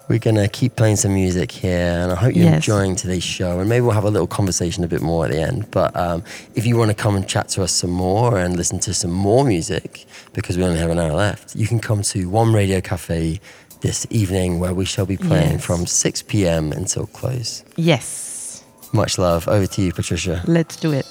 We're 0.09 0.19
gonna 0.19 0.49
keep 0.49 0.75
playing 0.75 0.97
some 0.97 1.15
music 1.15 1.53
here, 1.53 2.01
and 2.03 2.11
I 2.11 2.17
hope 2.17 2.35
you're 2.35 2.47
Yes. 2.47 2.57
enjoying 2.57 2.97
today's 2.97 3.23
show. 3.23 3.61
And 3.61 3.69
maybe 3.69 3.83
we'll 3.83 3.95
have 3.95 4.03
a 4.03 4.11
little 4.11 4.27
conversation 4.27 4.83
a 4.83 4.89
bit 4.89 5.01
more 5.01 5.25
at 5.25 5.31
the 5.31 5.41
end. 5.41 5.71
But 5.71 5.95
um, 5.95 6.25
if 6.57 6.67
you 6.67 6.77
want 6.77 6.91
to 6.91 6.97
come 6.97 7.15
and 7.15 7.29
chat 7.29 7.49
to 7.51 7.63
us 7.63 7.71
some 7.71 7.91
more 7.91 8.37
and 8.37 8.57
listen 8.57 8.81
to 8.81 8.93
some 8.93 9.13
more 9.13 9.45
music, 9.45 10.07
because 10.33 10.57
we 10.59 10.65
only 10.65 10.81
have 10.81 10.91
an 10.91 10.99
hour 10.99 11.13
left, 11.13 11.55
you 11.55 11.69
can 11.69 11.79
come 11.79 12.03
to 12.03 12.29
One 12.29 12.53
Radio 12.53 12.81
Cafe 12.81 13.39
this 13.81 14.07
evening, 14.11 14.59
where 14.61 14.75
we 14.75 14.85
shall 14.85 15.07
be 15.07 15.17
playing 15.17 15.53
Yes. 15.59 15.65
from 15.65 15.87
6 15.87 16.23
p.m. 16.23 16.73
until 16.73 17.07
close. 17.07 17.65
yes, 17.77 18.63
Much 18.93 19.19
love. 19.19 19.47
Over 19.49 19.67
to 19.69 19.83
you, 19.83 19.93
Patricia. 19.93 20.43
let's 20.47 20.77
do 20.77 20.93
it. 20.93 21.07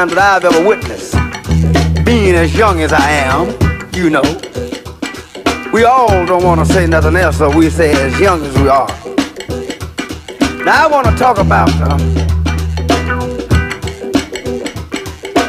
Critical 0.00 0.06
time 0.06 0.08
that 0.08 0.18
I've 0.18 0.44
ever 0.44 0.66
witnessed. 0.66 2.04
Being 2.04 2.34
as 2.34 2.56
young 2.56 2.80
as 2.80 2.92
I 2.92 3.10
am, 3.10 3.48
you 3.92 4.10
know. 4.10 4.22
We 5.72 5.84
all 5.84 6.26
don't 6.26 6.42
want 6.42 6.66
to 6.66 6.72
say 6.72 6.86
nothing 6.86 7.16
else, 7.16 7.38
so 7.38 7.54
we 7.56 7.70
say 7.70 7.92
as 7.92 8.18
young 8.18 8.42
as 8.44 8.54
we 8.58 8.68
are. 8.68 8.88
Now 10.64 10.84
I 10.84 10.90
want 10.90 11.06
to 11.06 11.16
talk 11.16 11.38
about 11.38 11.70
um, 11.80 11.98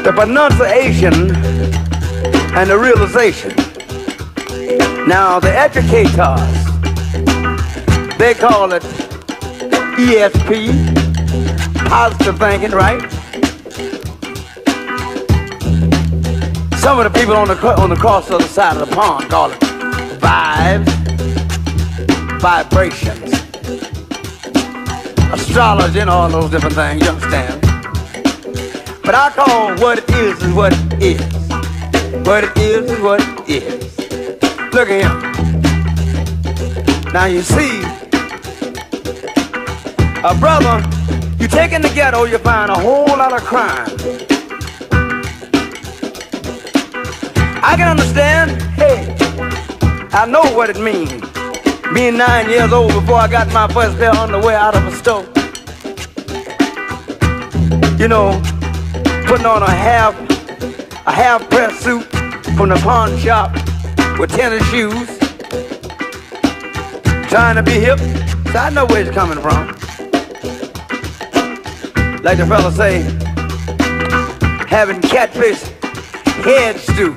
the 0.02 0.12
pronunciation 0.14 1.34
and 2.54 2.70
the 2.70 2.78
realization. 2.78 3.54
Now 5.08 5.40
the 5.40 5.52
educators, 5.52 6.16
they 8.18 8.34
call 8.34 8.72
it 8.72 8.82
ESP, 9.98 10.72
positive 11.88 12.38
thinking, 12.38 12.70
right? 12.70 13.21
Some 16.82 16.98
of 16.98 17.04
the 17.04 17.16
people 17.16 17.36
on 17.36 17.46
the 17.46 17.54
on 17.80 17.90
the 17.90 17.96
cross 17.96 18.28
other 18.28 18.42
side 18.42 18.76
of 18.76 18.88
the 18.88 18.92
pond 18.92 19.30
call 19.30 19.52
it 19.52 19.60
vibes, 20.18 20.90
vibrations, 22.40 23.32
astrology, 25.32 26.00
and 26.00 26.10
all 26.10 26.28
those 26.28 26.50
different 26.50 26.74
things. 26.74 27.00
You 27.00 27.10
understand? 27.10 27.60
But 29.04 29.14
I 29.14 29.30
call 29.30 29.76
what 29.76 29.98
it 29.98 30.10
is 30.10 30.42
is 30.42 30.52
what 30.52 30.72
it 30.72 31.02
is. 31.04 31.20
What 32.26 32.42
it 32.42 32.58
is 32.58 32.90
is 32.90 33.00
what 33.00 33.20
it 33.48 33.62
is. 33.62 33.98
Look 34.74 34.90
at 34.90 35.02
him. 35.04 35.14
Now 37.12 37.26
you 37.26 37.42
see, 37.42 37.80
a 40.24 40.34
brother, 40.34 40.82
you 41.38 41.46
take 41.46 41.70
in 41.70 41.80
the 41.80 41.92
ghetto, 41.94 42.24
you 42.24 42.38
find 42.38 42.72
a 42.72 42.78
whole 42.80 43.06
lot 43.06 43.32
of 43.32 43.42
crime. 43.42 44.31
I 47.64 47.76
can 47.76 47.86
understand, 47.86 48.60
hey, 48.72 49.14
I 50.12 50.26
know 50.26 50.42
what 50.56 50.68
it 50.68 50.80
means. 50.80 51.12
Being 51.94 52.16
nine 52.16 52.50
years 52.50 52.72
old 52.72 52.92
before 52.92 53.14
I 53.14 53.28
got 53.28 53.52
my 53.52 53.68
first 53.68 53.96
pair 53.98 54.10
of 54.10 54.16
underwear 54.16 54.56
out 54.56 54.74
of 54.74 54.84
a 54.84 54.90
store. 54.90 55.22
You 57.98 58.08
know, 58.08 58.32
putting 59.26 59.46
on 59.46 59.62
a 59.62 59.70
half, 59.70 60.12
a 61.06 61.12
half 61.12 61.48
press 61.50 61.78
suit 61.78 62.02
from 62.56 62.70
the 62.70 62.80
pawn 62.82 63.16
shop 63.18 63.52
with 64.18 64.32
tennis 64.32 64.68
shoes. 64.68 65.06
Trying 67.28 67.54
to 67.54 67.62
be 67.62 67.78
hip, 67.78 68.00
so 68.50 68.58
I 68.58 68.70
know 68.70 68.86
where 68.86 69.02
it's 69.02 69.14
coming 69.14 69.38
from. 69.38 69.68
Like 72.24 72.38
the 72.38 72.46
fella 72.46 72.72
say, 72.72 73.02
having 74.68 75.00
catfish 75.00 75.71
head 76.42 76.78
stew. 76.78 77.14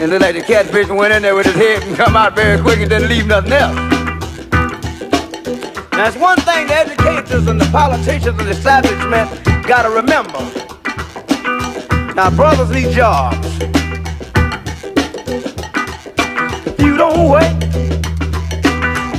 And 0.00 0.12
then 0.12 0.20
like 0.20 0.34
the 0.34 0.42
catfish 0.46 0.88
went 0.88 1.12
in 1.12 1.22
there 1.22 1.34
with 1.34 1.46
his 1.46 1.54
head 1.56 1.82
and 1.82 1.96
come 1.96 2.16
out 2.16 2.34
very 2.36 2.60
quick 2.60 2.78
and 2.80 2.88
didn't 2.90 3.08
leave 3.08 3.26
nothing 3.26 3.52
else. 3.52 3.74
Now 5.92 6.06
it's 6.06 6.16
one 6.16 6.38
thing 6.40 6.66
the 6.68 6.74
educators 6.74 7.46
and 7.48 7.60
the 7.60 7.68
politicians 7.72 8.38
and 8.38 8.46
the 8.48 8.50
establishment 8.50 9.44
gotta 9.66 9.90
remember. 9.90 10.38
Now 12.14 12.30
brothers 12.30 12.70
need 12.70 12.92
jobs. 12.94 13.36
If 16.66 16.80
you 16.80 16.96
don't 16.96 17.28
work, 17.28 17.52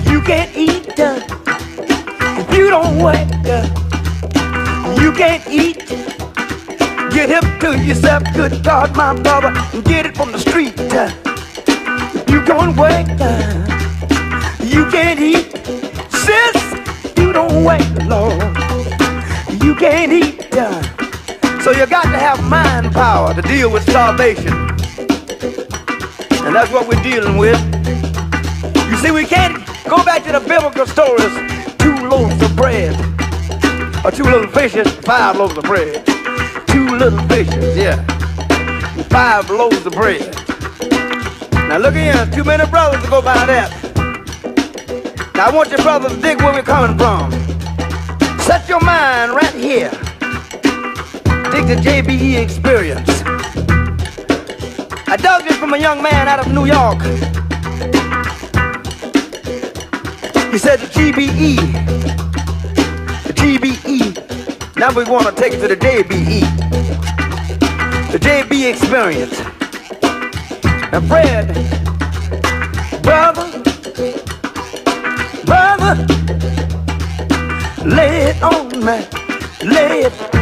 you 0.10 0.22
can't 0.22 0.56
eat. 0.56 1.00
uh, 1.00 1.20
If 2.40 2.58
you 2.58 2.70
don't 2.70 2.98
work, 3.00 3.28
uh, 3.46 3.68
you 5.02 5.12
can't 5.12 5.46
eat. 5.50 5.89
Get 7.20 7.44
hip 7.44 7.60
to 7.60 7.78
yourself, 7.78 8.24
good 8.34 8.64
God, 8.64 8.96
my 8.96 9.14
brother, 9.14 9.52
and 9.74 9.84
get 9.84 10.06
it 10.06 10.16
from 10.16 10.32
the 10.32 10.40
street. 10.40 10.74
uh. 10.80 11.12
You 12.32 12.42
don't 12.46 12.78
work, 12.78 13.08
uh, 13.20 14.64
you 14.64 14.90
can't 14.90 15.20
eat. 15.20 15.52
Sis, 16.14 16.56
you 17.18 17.34
don't 17.34 17.66
wait, 17.66 17.86
Lord, 18.08 18.40
you 19.62 19.76
can't 19.76 20.14
eat. 20.14 20.48
uh. 20.56 20.82
So 21.60 21.72
you 21.72 21.86
got 21.88 22.04
to 22.04 22.18
have 22.18 22.42
mind 22.50 22.94
power 22.94 23.34
to 23.34 23.42
deal 23.42 23.70
with 23.70 23.84
starvation. 23.84 24.54
And 26.46 26.56
that's 26.56 26.72
what 26.72 26.88
we're 26.88 27.04
dealing 27.04 27.36
with. 27.36 27.60
You 28.90 28.96
see, 28.96 29.12
we 29.12 29.26
can't 29.26 29.58
go 29.90 30.06
back 30.06 30.24
to 30.24 30.32
the 30.32 30.40
biblical 30.40 30.86
stories. 30.86 31.34
Two 31.80 31.98
loaves 32.08 32.42
of 32.42 32.56
bread, 32.56 32.96
or 34.06 34.12
two 34.12 34.24
little 34.24 34.48
fishes, 34.48 34.90
five 35.04 35.36
loaves 35.36 35.58
of 35.58 35.66
bread. 35.66 36.09
Two 36.70 36.98
little 36.98 37.20
fishes, 37.28 37.78
yeah. 37.78 38.04
Five 39.10 39.50
loaves 39.50 39.86
of 39.86 39.94
bread. 39.94 40.36
Now 41.52 41.78
look 41.78 41.94
here, 41.96 42.26
too 42.34 42.44
many 42.44 42.66
brothers 42.70 43.04
to 43.04 43.10
go 43.10 43.22
by 43.22 43.46
that. 43.46 43.70
Now 45.36 45.48
I 45.48 45.52
want 45.54 45.70
your 45.70 45.82
brothers 45.82 46.14
to 46.16 46.22
dig 46.22 46.42
where 46.42 46.54
we're 46.54 46.64
coming 46.64 46.98
from. 46.98 47.32
Set 48.40 48.68
your 48.68 48.82
mind 48.82 49.34
right 49.34 49.54
here. 49.54 49.92
Dig 51.52 51.66
the 51.68 51.78
JBE 51.82 52.42
experience. 52.42 53.10
I 55.08 55.18
dug 55.18 55.44
this 55.44 55.58
from 55.58 55.74
a 55.74 55.78
young 55.78 56.02
man 56.04 56.28
out 56.28 56.40
of 56.40 56.54
New 56.54 56.66
York. 56.66 57.02
He 60.52 60.58
said 60.58 60.80
the 60.80 60.88
GBE, 60.88 61.56
the 63.24 63.34
GBE. 63.34 64.39
Now 64.80 64.94
we 64.94 65.04
want 65.04 65.26
to 65.26 65.34
take 65.34 65.52
it 65.52 65.60
to 65.60 65.68
the 65.68 65.76
JBE, 65.76 66.40
the 68.14 68.18
JB 68.18 68.70
experience. 68.72 69.38
Now, 70.94 71.02
Fred, 71.02 71.48
brother, 73.04 73.52
brother, 75.46 75.96
lay 77.84 78.30
it 78.30 78.42
on 78.42 78.70
me, 78.80 79.70
lay 79.70 80.04
it. 80.04 80.39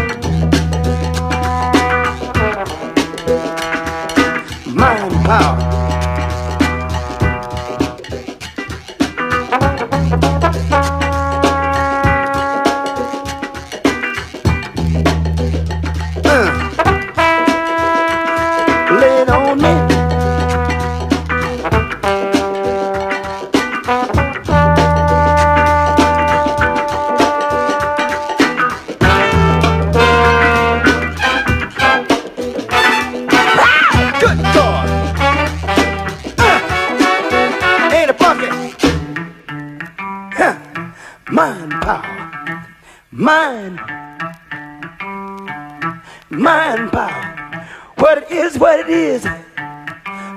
Mind 46.38 46.92
power. 46.92 47.68
What 47.96 48.20
it 48.20 48.32
is, 48.32 48.60
what 48.60 48.80
it 48.80 48.90
is. 48.90 49.26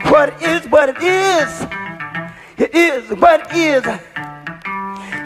What 0.09 0.31
it 0.31 0.43
is, 0.43 0.67
what 0.71 0.89
it 0.89 0.97
is. 1.03 1.67
It 2.57 2.75
is 2.75 3.11
what 3.21 3.41
it 3.43 3.55
is. 3.55 3.85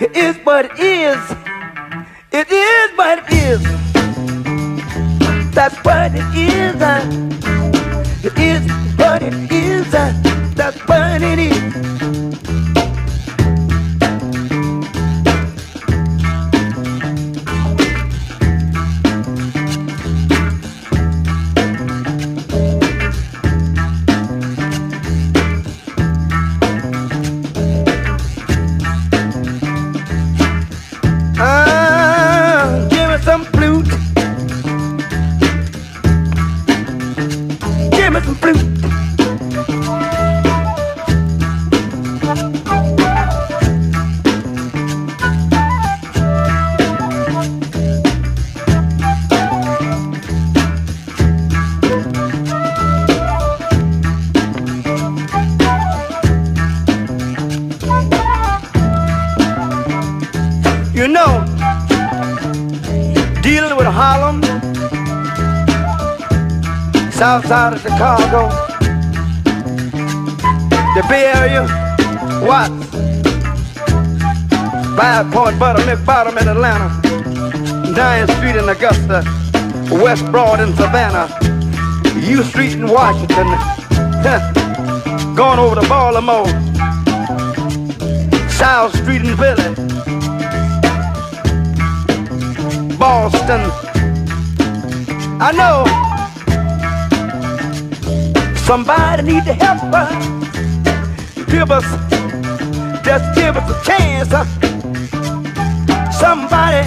It 0.02 0.16
is 0.16 0.36
what 0.44 0.64
it 0.64 0.78
is. 0.80 1.30
It 2.32 2.50
is 2.50 2.90
what 2.98 3.18
it 3.20 3.32
is. 3.32 3.62
That's 5.54 5.76
what 5.84 6.10
it 6.12 6.34
is. 6.34 6.82
It 8.24 8.36
is 8.36 8.98
what 8.98 9.22
it 9.22 9.52
is. 9.52 9.92
That's 10.56 10.80
what 10.88 11.22
it 11.22 11.38
is. 11.38 11.93
Chicago, 67.94 68.48
the 70.96 71.06
Bay 71.08 71.30
Area, 71.32 71.62
Watts, 72.42 72.86
Five 74.96 75.30
Point, 75.30 75.60
Buttermilk 75.60 76.04
Bottom 76.04 76.36
in 76.38 76.48
Atlanta, 76.48 76.88
9th 77.94 78.36
Street 78.36 78.56
in 78.56 78.68
Augusta, 78.68 79.22
West 80.02 80.24
Broad 80.32 80.58
in 80.58 80.74
Savannah, 80.74 81.28
U 82.26 82.42
Street 82.42 82.72
in 82.72 82.88
Washington, 82.88 83.46
going 85.36 85.60
over 85.60 85.80
to 85.80 85.88
Baltimore, 85.88 86.48
South 88.50 88.92
Street 88.96 89.22
in 89.22 89.36
Philly. 89.36 89.74
Boston. 92.98 93.60
I 95.40 95.52
know 95.52 96.03
somebody 98.74 99.22
need 99.22 99.44
to 99.44 99.52
help 99.52 99.80
us. 99.94 100.12
Give 101.46 101.70
us, 101.70 101.86
just 103.04 103.24
give 103.36 103.56
us 103.56 103.66
a 103.70 103.76
chance. 103.88 104.30
Somebody, 106.18 106.82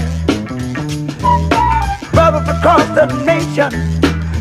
brothers 2.11 2.49
across 2.55 2.85
the 2.97 3.05
nation, 3.23 3.69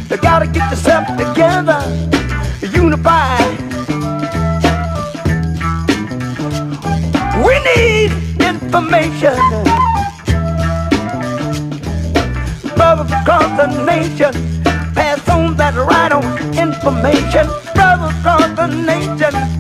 they 0.09 0.17
gotta 0.17 0.49
get 0.49 0.71
themselves 0.71 1.09
together, 1.23 1.81
unified. 2.83 3.59
We 7.47 7.55
need 7.71 8.11
information. 8.43 9.37
brothers 12.75 13.13
across 13.13 13.51
the 13.61 13.69
nation. 13.85 14.33
Pass 14.95 15.29
on 15.29 15.57
that 15.59 15.75
right 15.77 16.11
on 16.11 16.46
information, 16.87 17.47
brothers 17.75 18.17
across 18.21 18.57
the 18.57 18.67
nation. 18.69 19.56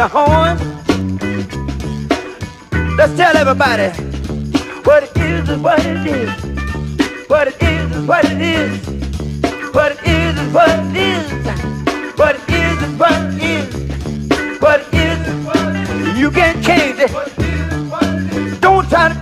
Now 0.00 0.08
horns. 0.08 0.60
Let's 2.96 3.14
tell 3.16 3.36
everybody 3.36 3.88
what 4.84 5.02
it 5.02 5.16
is 5.16 5.48
is 5.50 5.58
what 5.58 5.84
it 5.84 6.06
is. 6.06 6.30
What 7.28 7.48
it 7.48 7.62
is 7.62 7.96
is 7.96 8.06
what 8.08 8.24
it 8.24 8.40
is. 8.40 8.70
What 9.74 9.92
it 9.92 10.00
is 10.06 10.38
is 10.38 10.54
what 10.54 10.70
it 10.70 10.96
is. 10.96 11.30
What 12.18 12.34
it 12.36 12.48
is 12.48 12.82
is 12.82 12.98
what 12.98 13.20
it 13.20 13.42
is 13.42 14.60
what 14.62 14.80
it 14.80 14.94
is. 14.94 16.18
You 16.18 16.30
can't 16.30 16.64
change 16.64 16.98
it. 16.98 18.60
Don't 18.62 18.88
try 18.88 19.12
to 19.12 19.19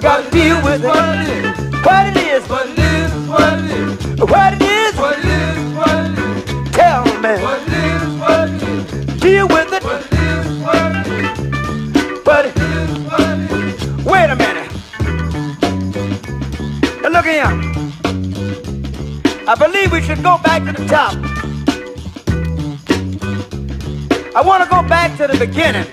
gotta 0.00 0.30
deal 0.30 0.62
with 0.62 0.82
it. 0.82 0.86
What 0.86 1.18
it 1.18 1.28
is. 1.28 1.50
What 1.84 2.06
it 2.08 2.16
is. 2.16 2.48
What 2.48 2.66
it 2.68 2.78
is. 2.78 3.12
What 3.28 4.54
it 4.54 4.62
is. 4.62 4.96
What 4.96 5.18
it 5.18 5.26
is. 5.26 5.58
What 5.76 5.96
it 6.06 6.18
is. 6.18 6.72
Tell 6.72 7.04
me. 7.04 7.34
What 7.42 7.60
it 7.60 7.72
is. 7.72 8.02
What 8.18 8.48
it 8.48 8.62
is. 8.62 9.20
Deal 9.20 9.46
with 9.48 9.72
it. 9.72 9.84
What 9.84 10.00
it 10.00 10.12
is. 10.12 10.46
What 10.64 10.92
it 10.96 11.06
is. 11.06 11.28
What 12.24 12.46
it 12.46 12.56
is. 12.56 12.98
What 13.10 13.38
it 13.38 13.50
is. 13.52 14.04
Wait 14.06 14.30
a 14.30 14.36
minute. 14.36 14.70
Now 17.02 17.10
look 17.10 17.26
here. 17.26 17.52
I 19.46 19.54
believe 19.58 19.92
we 19.92 20.00
should 20.00 20.22
go 20.22 20.38
back 20.38 20.64
to 20.64 20.72
the 20.72 20.86
top. 20.86 21.14
I 24.34 24.40
want 24.40 24.62
to 24.64 24.70
go 24.70 24.82
back 24.88 25.16
to 25.18 25.26
the 25.26 25.36
beginning. 25.38 25.86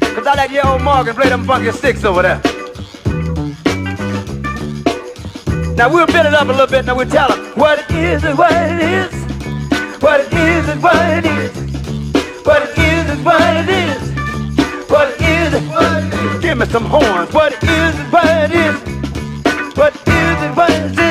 Because 0.00 0.26
I 0.26 0.34
let 0.34 0.50
your 0.50 0.66
old 0.66 0.82
Morgan 0.82 1.14
play 1.14 1.28
them 1.30 1.44
funky 1.44 1.72
sticks 1.72 2.04
over 2.04 2.22
there. 2.22 2.57
Now 5.78 5.88
we'll 5.88 6.06
build 6.06 6.26
it 6.26 6.34
up 6.34 6.48
a 6.48 6.50
little 6.50 6.66
bit. 6.66 6.86
Now 6.86 6.96
we'll 6.96 7.08
tell 7.08 7.28
them 7.28 7.52
what 7.54 7.78
it 7.78 7.88
is 7.92 8.24
and 8.24 8.36
what 8.36 8.50
it 8.50 8.82
is. 8.82 9.14
What 10.02 10.20
it 10.22 10.32
is 10.32 10.68
and 10.68 10.82
what 10.82 10.96
it 10.96 11.24
is. 11.24 11.56
What 12.44 12.62
it 12.64 12.78
is 12.78 13.10
and 13.10 13.24
what 13.24 13.40
it 13.40 13.68
is. 13.68 14.90
What 14.90 15.08
it 15.08 15.20
is 15.20 15.54
and 15.54 15.68
what 15.70 16.02
it 16.02 16.14
is. 16.14 16.42
Give 16.42 16.58
me 16.58 16.66
some 16.66 16.84
horns. 16.84 17.32
What 17.32 17.52
it 17.52 17.62
is 17.62 17.94
and 17.94 18.12
what 18.12 18.26
it 18.26 18.50
is. 18.50 19.76
What 19.76 19.94
it 19.94 20.08
is 20.08 20.42
and 20.42 20.56
what 20.56 20.70
it 20.70 20.98
is. 20.98 21.07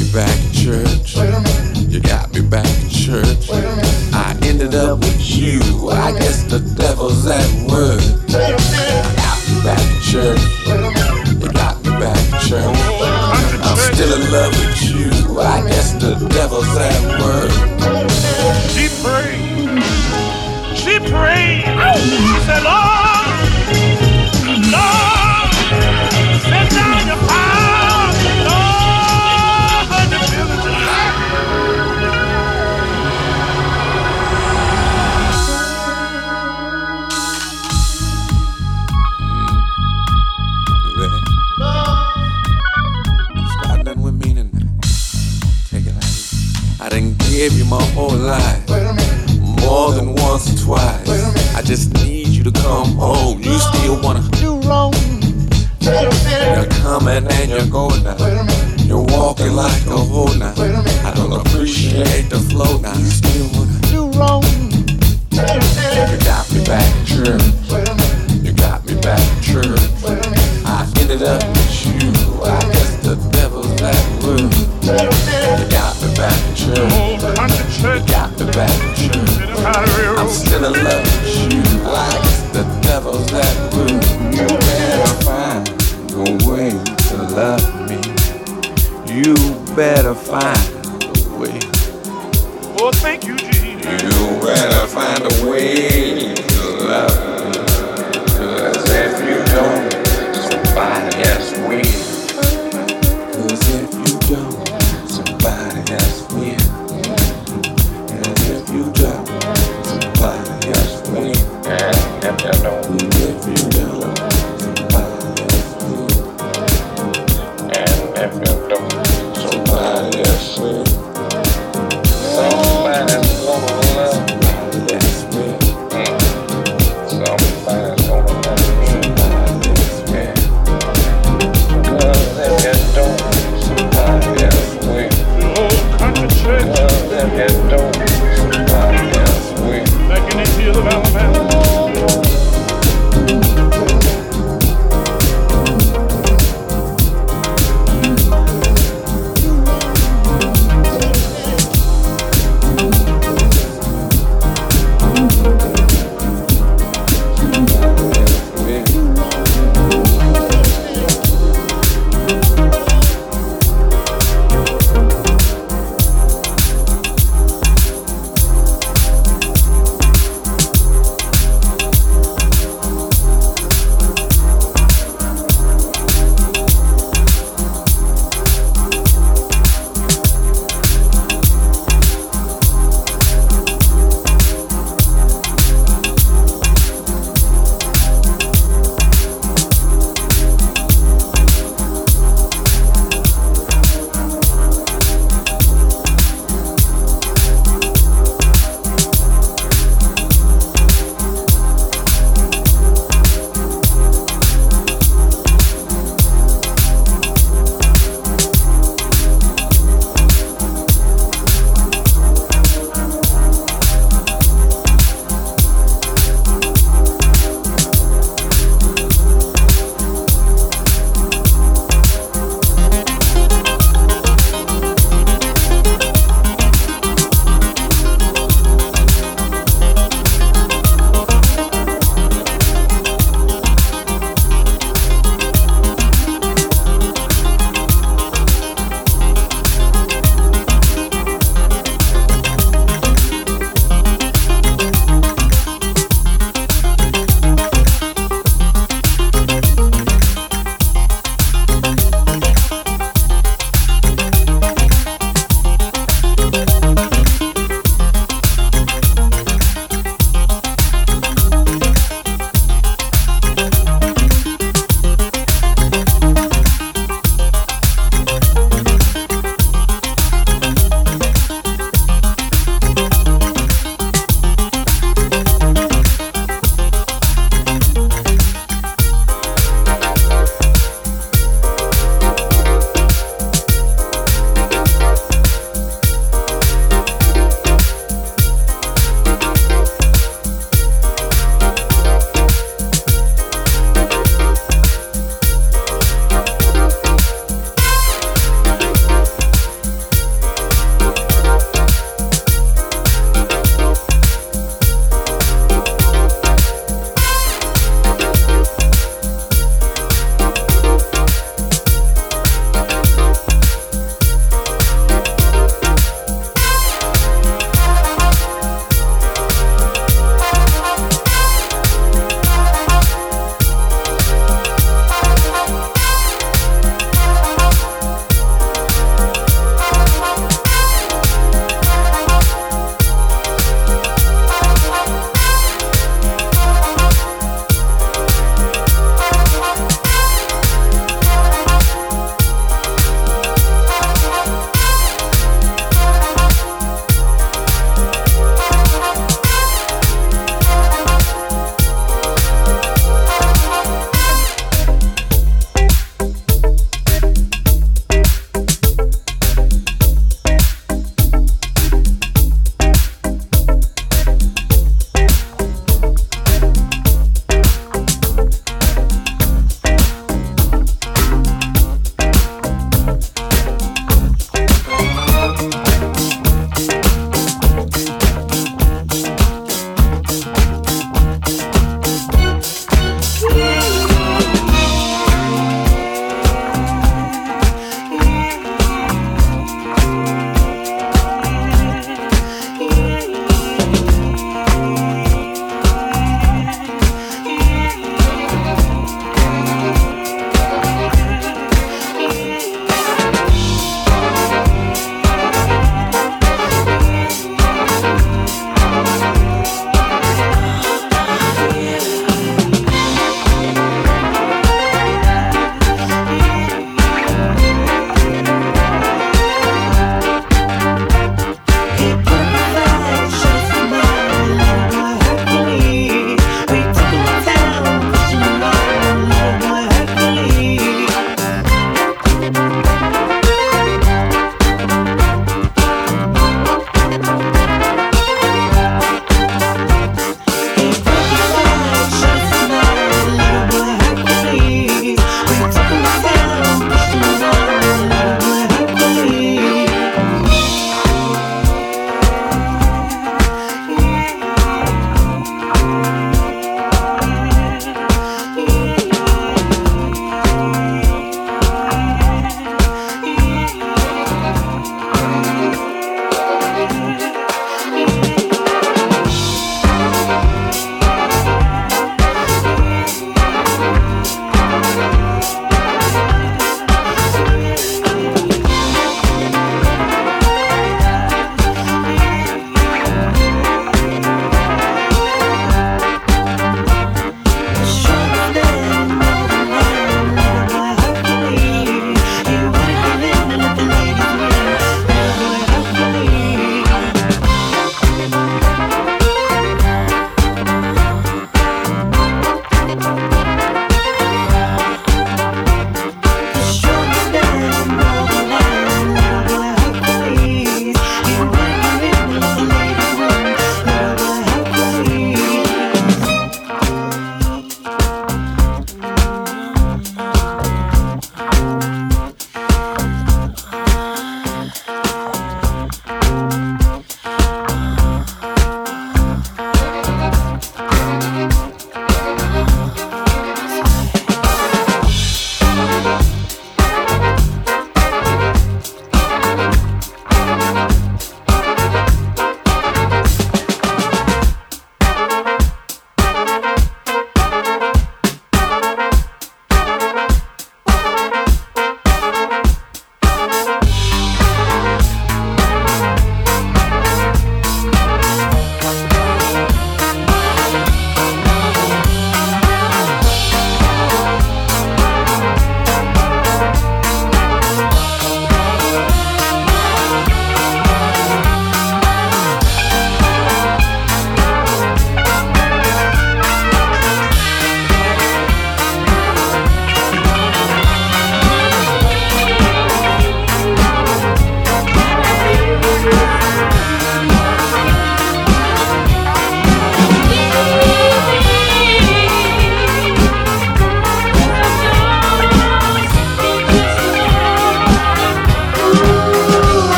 me 0.00 0.12
back 0.12 0.36
in 0.44 0.52
church. 0.52 1.16
You 1.16 2.00
got 2.00 2.32
me 2.32 2.40
back 2.40 2.66
in 2.66 2.88
church. 2.88 3.50
I 4.12 4.36
ended 4.42 4.74
up 4.74 4.98
with 5.00 5.20
you. 5.20 5.90
I 5.90 6.12
guess 6.12 6.44
the 6.44 6.60
devil's 6.76 7.26
at 7.26 7.44
work. 7.68 8.00
Got 8.30 9.38
me 9.48 9.56
back 9.62 9.80
in 9.80 10.00
church. 10.02 10.40
You 10.66 11.48
got 11.52 11.76
me 11.84 11.90
back 12.00 12.16
in 12.16 12.48
church. 12.48 12.78
I'm 13.62 13.76
still 13.94 14.12
in 14.14 14.32
love 14.32 14.52
with 14.58 14.82
you. 14.90 15.40
I 15.40 15.60
guess 15.68 15.92
the 15.94 16.14
devil's 16.28 16.76
at 16.76 17.02
work. 17.20 17.50
She 18.70 18.88
prayed. 19.02 19.82
She 20.76 20.98
prayed. 21.10 21.64
Oh, 21.66 21.96
she 21.96 22.46
said, 22.46 22.62
Lord. 22.62 22.99
like 59.60 59.86
a 59.88 60.09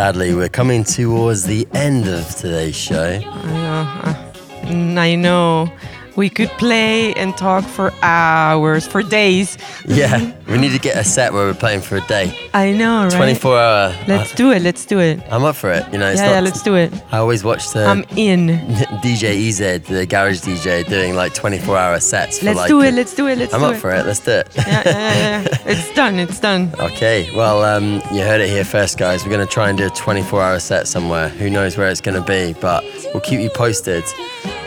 Sadly, 0.00 0.32
we're 0.34 0.48
coming 0.48 0.82
towards 0.82 1.44
the 1.44 1.68
end 1.74 2.08
of 2.08 2.26
today's 2.34 2.74
show. 2.74 3.20
I 3.22 4.22
know. 4.64 4.98
I 4.98 5.14
know. 5.14 5.70
We 6.16 6.30
could 6.30 6.48
play 6.56 7.12
and 7.16 7.36
talk 7.36 7.64
for 7.64 7.92
hours, 8.00 8.86
for 8.86 9.02
days. 9.02 9.58
Yeah, 9.86 10.32
we 10.50 10.58
need 10.58 10.72
to 10.72 10.78
get 10.78 10.96
a 10.96 11.04
set 11.04 11.32
where 11.32 11.46
we're 11.46 11.54
playing 11.54 11.80
for 11.80 11.96
a 11.96 12.00
day. 12.02 12.50
I 12.52 12.72
know, 12.72 13.04
right? 13.04 13.12
24 13.12 13.58
hour. 13.58 13.94
Let's 14.08 14.34
do 14.34 14.50
it. 14.50 14.62
Let's 14.62 14.84
do 14.84 14.98
it. 14.98 15.20
I'm 15.30 15.44
up 15.44 15.56
for 15.56 15.70
it. 15.70 15.84
You 15.92 15.98
know, 15.98 16.08
it's 16.08 16.20
yeah, 16.20 16.26
not, 16.26 16.32
yeah, 16.32 16.40
let's 16.40 16.62
do 16.62 16.74
it. 16.74 16.92
I 17.12 17.18
always 17.18 17.44
watch 17.44 17.70
the 17.70 17.84
I'm 17.84 18.04
in. 18.16 18.48
DJ 19.02 19.48
EZ, 19.48 19.86
the 19.88 20.06
garage 20.06 20.40
DJ, 20.40 20.86
doing 20.88 21.14
like 21.14 21.34
24 21.34 21.76
hour 21.76 22.00
sets. 22.00 22.40
For 22.40 22.46
Let's 22.46 22.58
like, 22.58 22.68
do 22.68 22.80
it. 22.82 22.94
Let's 22.94 23.14
do 23.14 23.28
it. 23.28 23.38
Let's 23.38 23.54
I'm 23.54 23.60
do 23.60 23.66
up 23.66 23.74
it. 23.74 23.78
for 23.78 23.90
it. 23.92 24.04
Let's 24.06 24.20
do 24.20 24.32
it. 24.32 24.48
Yeah, 24.56 24.64
yeah, 24.66 24.82
yeah, 24.84 25.42
yeah. 25.42 25.58
It's 25.70 25.94
done. 25.94 26.18
It's 26.18 26.40
done. 26.40 26.72
Okay, 26.80 27.30
well, 27.36 27.62
um, 27.62 28.02
you 28.12 28.22
heard 28.22 28.40
it 28.40 28.48
here 28.48 28.64
first, 28.64 28.98
guys. 28.98 29.24
We're 29.24 29.30
going 29.30 29.46
to 29.46 29.52
try 29.52 29.68
and 29.68 29.78
do 29.78 29.86
a 29.86 29.90
24 29.90 30.42
hour 30.42 30.58
set 30.58 30.88
somewhere. 30.88 31.28
Who 31.28 31.48
knows 31.48 31.76
where 31.76 31.88
it's 31.88 32.00
going 32.00 32.20
to 32.20 32.26
be, 32.26 32.54
but 32.60 32.82
we'll 33.14 33.20
keep 33.20 33.40
you 33.40 33.50
posted. 33.50 34.04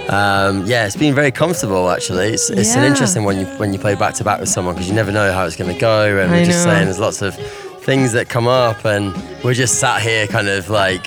Um, 0.09 0.65
yeah, 0.65 0.85
it's 0.85 0.97
been 0.97 1.15
very 1.15 1.31
comfortable 1.31 1.89
actually. 1.89 2.27
It's, 2.33 2.49
it's 2.49 2.75
an 2.75 2.83
interesting 2.83 3.23
one 3.23 3.39
you, 3.39 3.45
when 3.57 3.71
you 3.73 3.79
play 3.79 3.95
back 3.95 4.13
to 4.15 4.23
back 4.23 4.39
with 4.39 4.49
someone 4.49 4.75
because 4.75 4.89
you 4.89 4.95
never 4.95 5.11
know 5.11 5.31
how 5.31 5.45
it's 5.45 5.55
going 5.55 5.73
to 5.73 5.79
go. 5.79 6.17
And 6.19 6.31
I 6.31 6.39
we're 6.39 6.45
just 6.45 6.65
know. 6.65 6.73
saying 6.73 6.85
there's 6.85 6.99
lots 6.99 7.21
of 7.21 7.35
things 7.83 8.11
that 8.13 8.29
come 8.29 8.47
up, 8.47 8.85
and 8.85 9.13
we're 9.43 9.53
just 9.53 9.79
sat 9.79 10.01
here 10.01 10.27
kind 10.27 10.47
of 10.47 10.69
like 10.69 11.05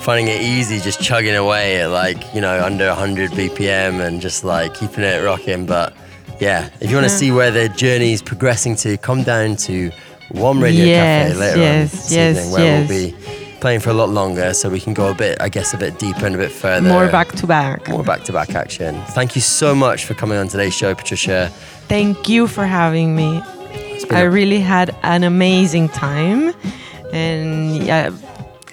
finding 0.00 0.28
it 0.28 0.40
easy, 0.42 0.78
just 0.80 1.00
chugging 1.02 1.34
away 1.34 1.80
at 1.80 1.86
like, 1.90 2.34
you 2.34 2.40
know, 2.40 2.62
under 2.64 2.86
100 2.88 3.30
BPM 3.32 4.00
and 4.06 4.20
just 4.20 4.44
like 4.44 4.74
keeping 4.74 5.04
it 5.04 5.22
rocking. 5.24 5.64
But 5.66 5.94
yeah, 6.40 6.68
if 6.80 6.90
you 6.90 6.96
want 6.96 7.08
to 7.08 7.12
Yeah. 7.12 7.18
see 7.18 7.32
where 7.32 7.50
the 7.50 7.68
journey 7.70 8.12
is 8.12 8.22
progressing 8.22 8.74
to, 8.76 8.96
come 8.98 9.22
down 9.22 9.56
to 9.56 9.90
One 10.30 10.60
Radio 10.60 10.84
Yes, 10.84 11.28
Cafe 11.32 11.40
later 11.40 11.58
yes, 11.58 11.92
on 11.92 11.96
this 11.96 12.12
yes, 12.12 12.36
evening 12.36 12.52
where 12.52 12.64
yes. 12.64 12.88
we'll 12.88 13.10
be 13.10 13.39
playing 13.60 13.80
for 13.80 13.90
a 13.90 13.94
lot 13.94 14.08
longer 14.08 14.52
so 14.54 14.68
we 14.70 14.80
can 14.80 14.94
go 14.94 15.10
a 15.10 15.14
bit, 15.14 15.40
I 15.40 15.48
guess, 15.48 15.74
a 15.74 15.78
bit 15.78 15.98
deeper 15.98 16.26
and 16.26 16.34
a 16.34 16.38
bit 16.38 16.50
further. 16.52 16.88
More 16.88 17.08
back 17.08 17.32
to 17.32 17.46
back. 17.46 17.88
More 17.88 18.02
back 18.04 18.24
to 18.24 18.32
back 18.32 18.54
action. 18.54 19.00
Thank 19.10 19.34
you 19.34 19.40
so 19.42 19.74
much 19.74 20.04
for 20.04 20.14
coming 20.14 20.38
on 20.38 20.48
today's 20.48 20.74
show, 20.74 20.94
Patricia. 20.94 21.48
Thank 21.88 22.28
you 22.28 22.46
for 22.46 22.64
having 22.64 23.14
me. 23.16 23.42
I 24.10 24.20
a- 24.20 24.30
really 24.30 24.60
had 24.60 24.94
an 25.02 25.22
amazing 25.24 25.88
time, 25.90 26.54
and 27.12 27.76
yeah, 27.76 28.10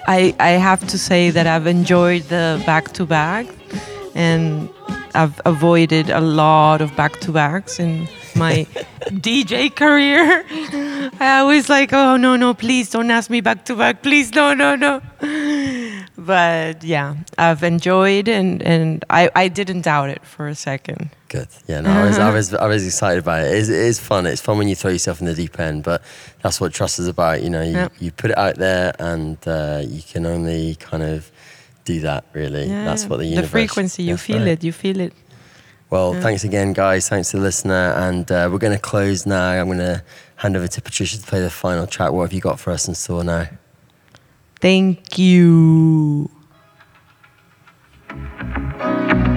I 0.07 0.33
I 0.39 0.51
have 0.51 0.87
to 0.87 0.97
say 0.97 1.29
that 1.31 1.45
I've 1.47 1.67
enjoyed 1.67 2.23
the 2.29 2.61
back 2.65 2.93
to 2.93 3.05
back, 3.05 3.45
and 4.15 4.69
I've 5.15 5.39
avoided 5.45 6.09
a 6.09 6.21
lot 6.21 6.81
of 6.81 6.95
back 6.95 7.19
to 7.21 7.31
backs 7.31 7.79
in 7.79 8.07
my 8.35 8.65
DJ 9.25 9.73
career. 9.73 10.43
I 11.19 11.39
always 11.39 11.69
like, 11.69 11.93
oh 11.93 12.17
no 12.17 12.35
no, 12.35 12.53
please 12.53 12.89
don't 12.89 13.09
ask 13.11 13.29
me 13.29 13.41
back 13.41 13.65
to 13.65 13.75
back, 13.75 14.01
please 14.03 14.33
no 14.33 14.53
no 14.53 14.75
no. 14.75 15.01
But 16.17 16.83
yeah, 16.83 17.15
I've 17.37 17.63
enjoyed 17.63 18.27
and 18.27 18.61
and 18.63 19.05
I 19.09 19.29
I 19.35 19.47
didn't 19.47 19.81
doubt 19.81 20.09
it 20.09 20.25
for 20.25 20.47
a 20.47 20.55
second. 20.55 21.09
Good. 21.29 21.47
Yeah, 21.67 21.81
no, 21.81 21.89
I 21.91 22.05
was, 22.05 22.17
I 22.19 22.31
was, 22.33 22.53
I 22.53 22.67
was 22.67 22.85
excited 22.85 23.19
about 23.19 23.41
it. 23.43 23.47
It 23.51 23.57
is, 23.57 23.69
it 23.69 23.75
is 23.75 23.99
fun. 23.99 24.25
It's 24.25 24.39
fun 24.41 24.57
when 24.57 24.69
you 24.69 24.75
throw 24.75 24.91
yourself 24.91 25.19
in 25.19 25.25
the 25.27 25.33
deep 25.33 25.59
end, 25.59 25.83
but 25.83 26.01
that's 26.41 26.61
what 26.61 26.73
trust 26.73 26.99
is 26.99 27.07
about. 27.09 27.43
You 27.43 27.49
know, 27.49 27.61
you, 27.61 27.73
Yep. 27.73 27.93
you 27.99 28.11
put 28.13 28.31
it 28.31 28.37
out 28.37 28.55
there, 28.55 28.93
and 28.97 29.37
uh, 29.45 29.81
you 29.85 30.01
can 30.01 30.25
only 30.25 30.75
kind 30.75 31.03
of 31.03 31.29
do 31.93 31.99
that. 32.09 32.21
Really, 32.33 32.65
Yeah, 32.69 32.85
that's 32.89 33.05
what 33.09 33.17
the 33.19 33.25
universe. 33.25 33.49
the 33.49 33.57
frequency 33.59 34.03
you 34.03 34.17
feel 34.17 34.39
right. 34.39 34.47
it 34.59 34.63
you 34.63 34.71
feel 34.83 34.99
it 35.07 35.13
Well, 35.89 36.09
Yeah. 36.13 36.21
thanks 36.25 36.43
again, 36.43 36.73
guys. 36.73 37.07
Thanks 37.09 37.31
to 37.31 37.37
the 37.37 37.43
listener, 37.43 37.85
and 38.07 38.25
uh, 38.29 38.49
we're 38.51 38.63
going 38.67 38.77
to 38.81 38.85
close 38.91 39.25
now. 39.25 39.51
I'm 39.59 39.67
going 39.67 39.77
to 39.93 40.03
hand 40.43 40.53
over 40.57 40.67
to 40.67 40.81
Patricia 40.81 41.17
to 41.21 41.25
play 41.31 41.41
the 41.41 41.49
final 41.49 41.87
track. 41.87 42.11
What 42.11 42.23
have 42.27 42.33
you 42.37 42.41
got 42.49 42.59
for 42.59 42.71
us 42.75 42.87
in 42.89 42.95
store 42.95 43.23
now? 43.23 43.47
thank 44.59 45.17
you 45.17 46.29
You 48.09 49.36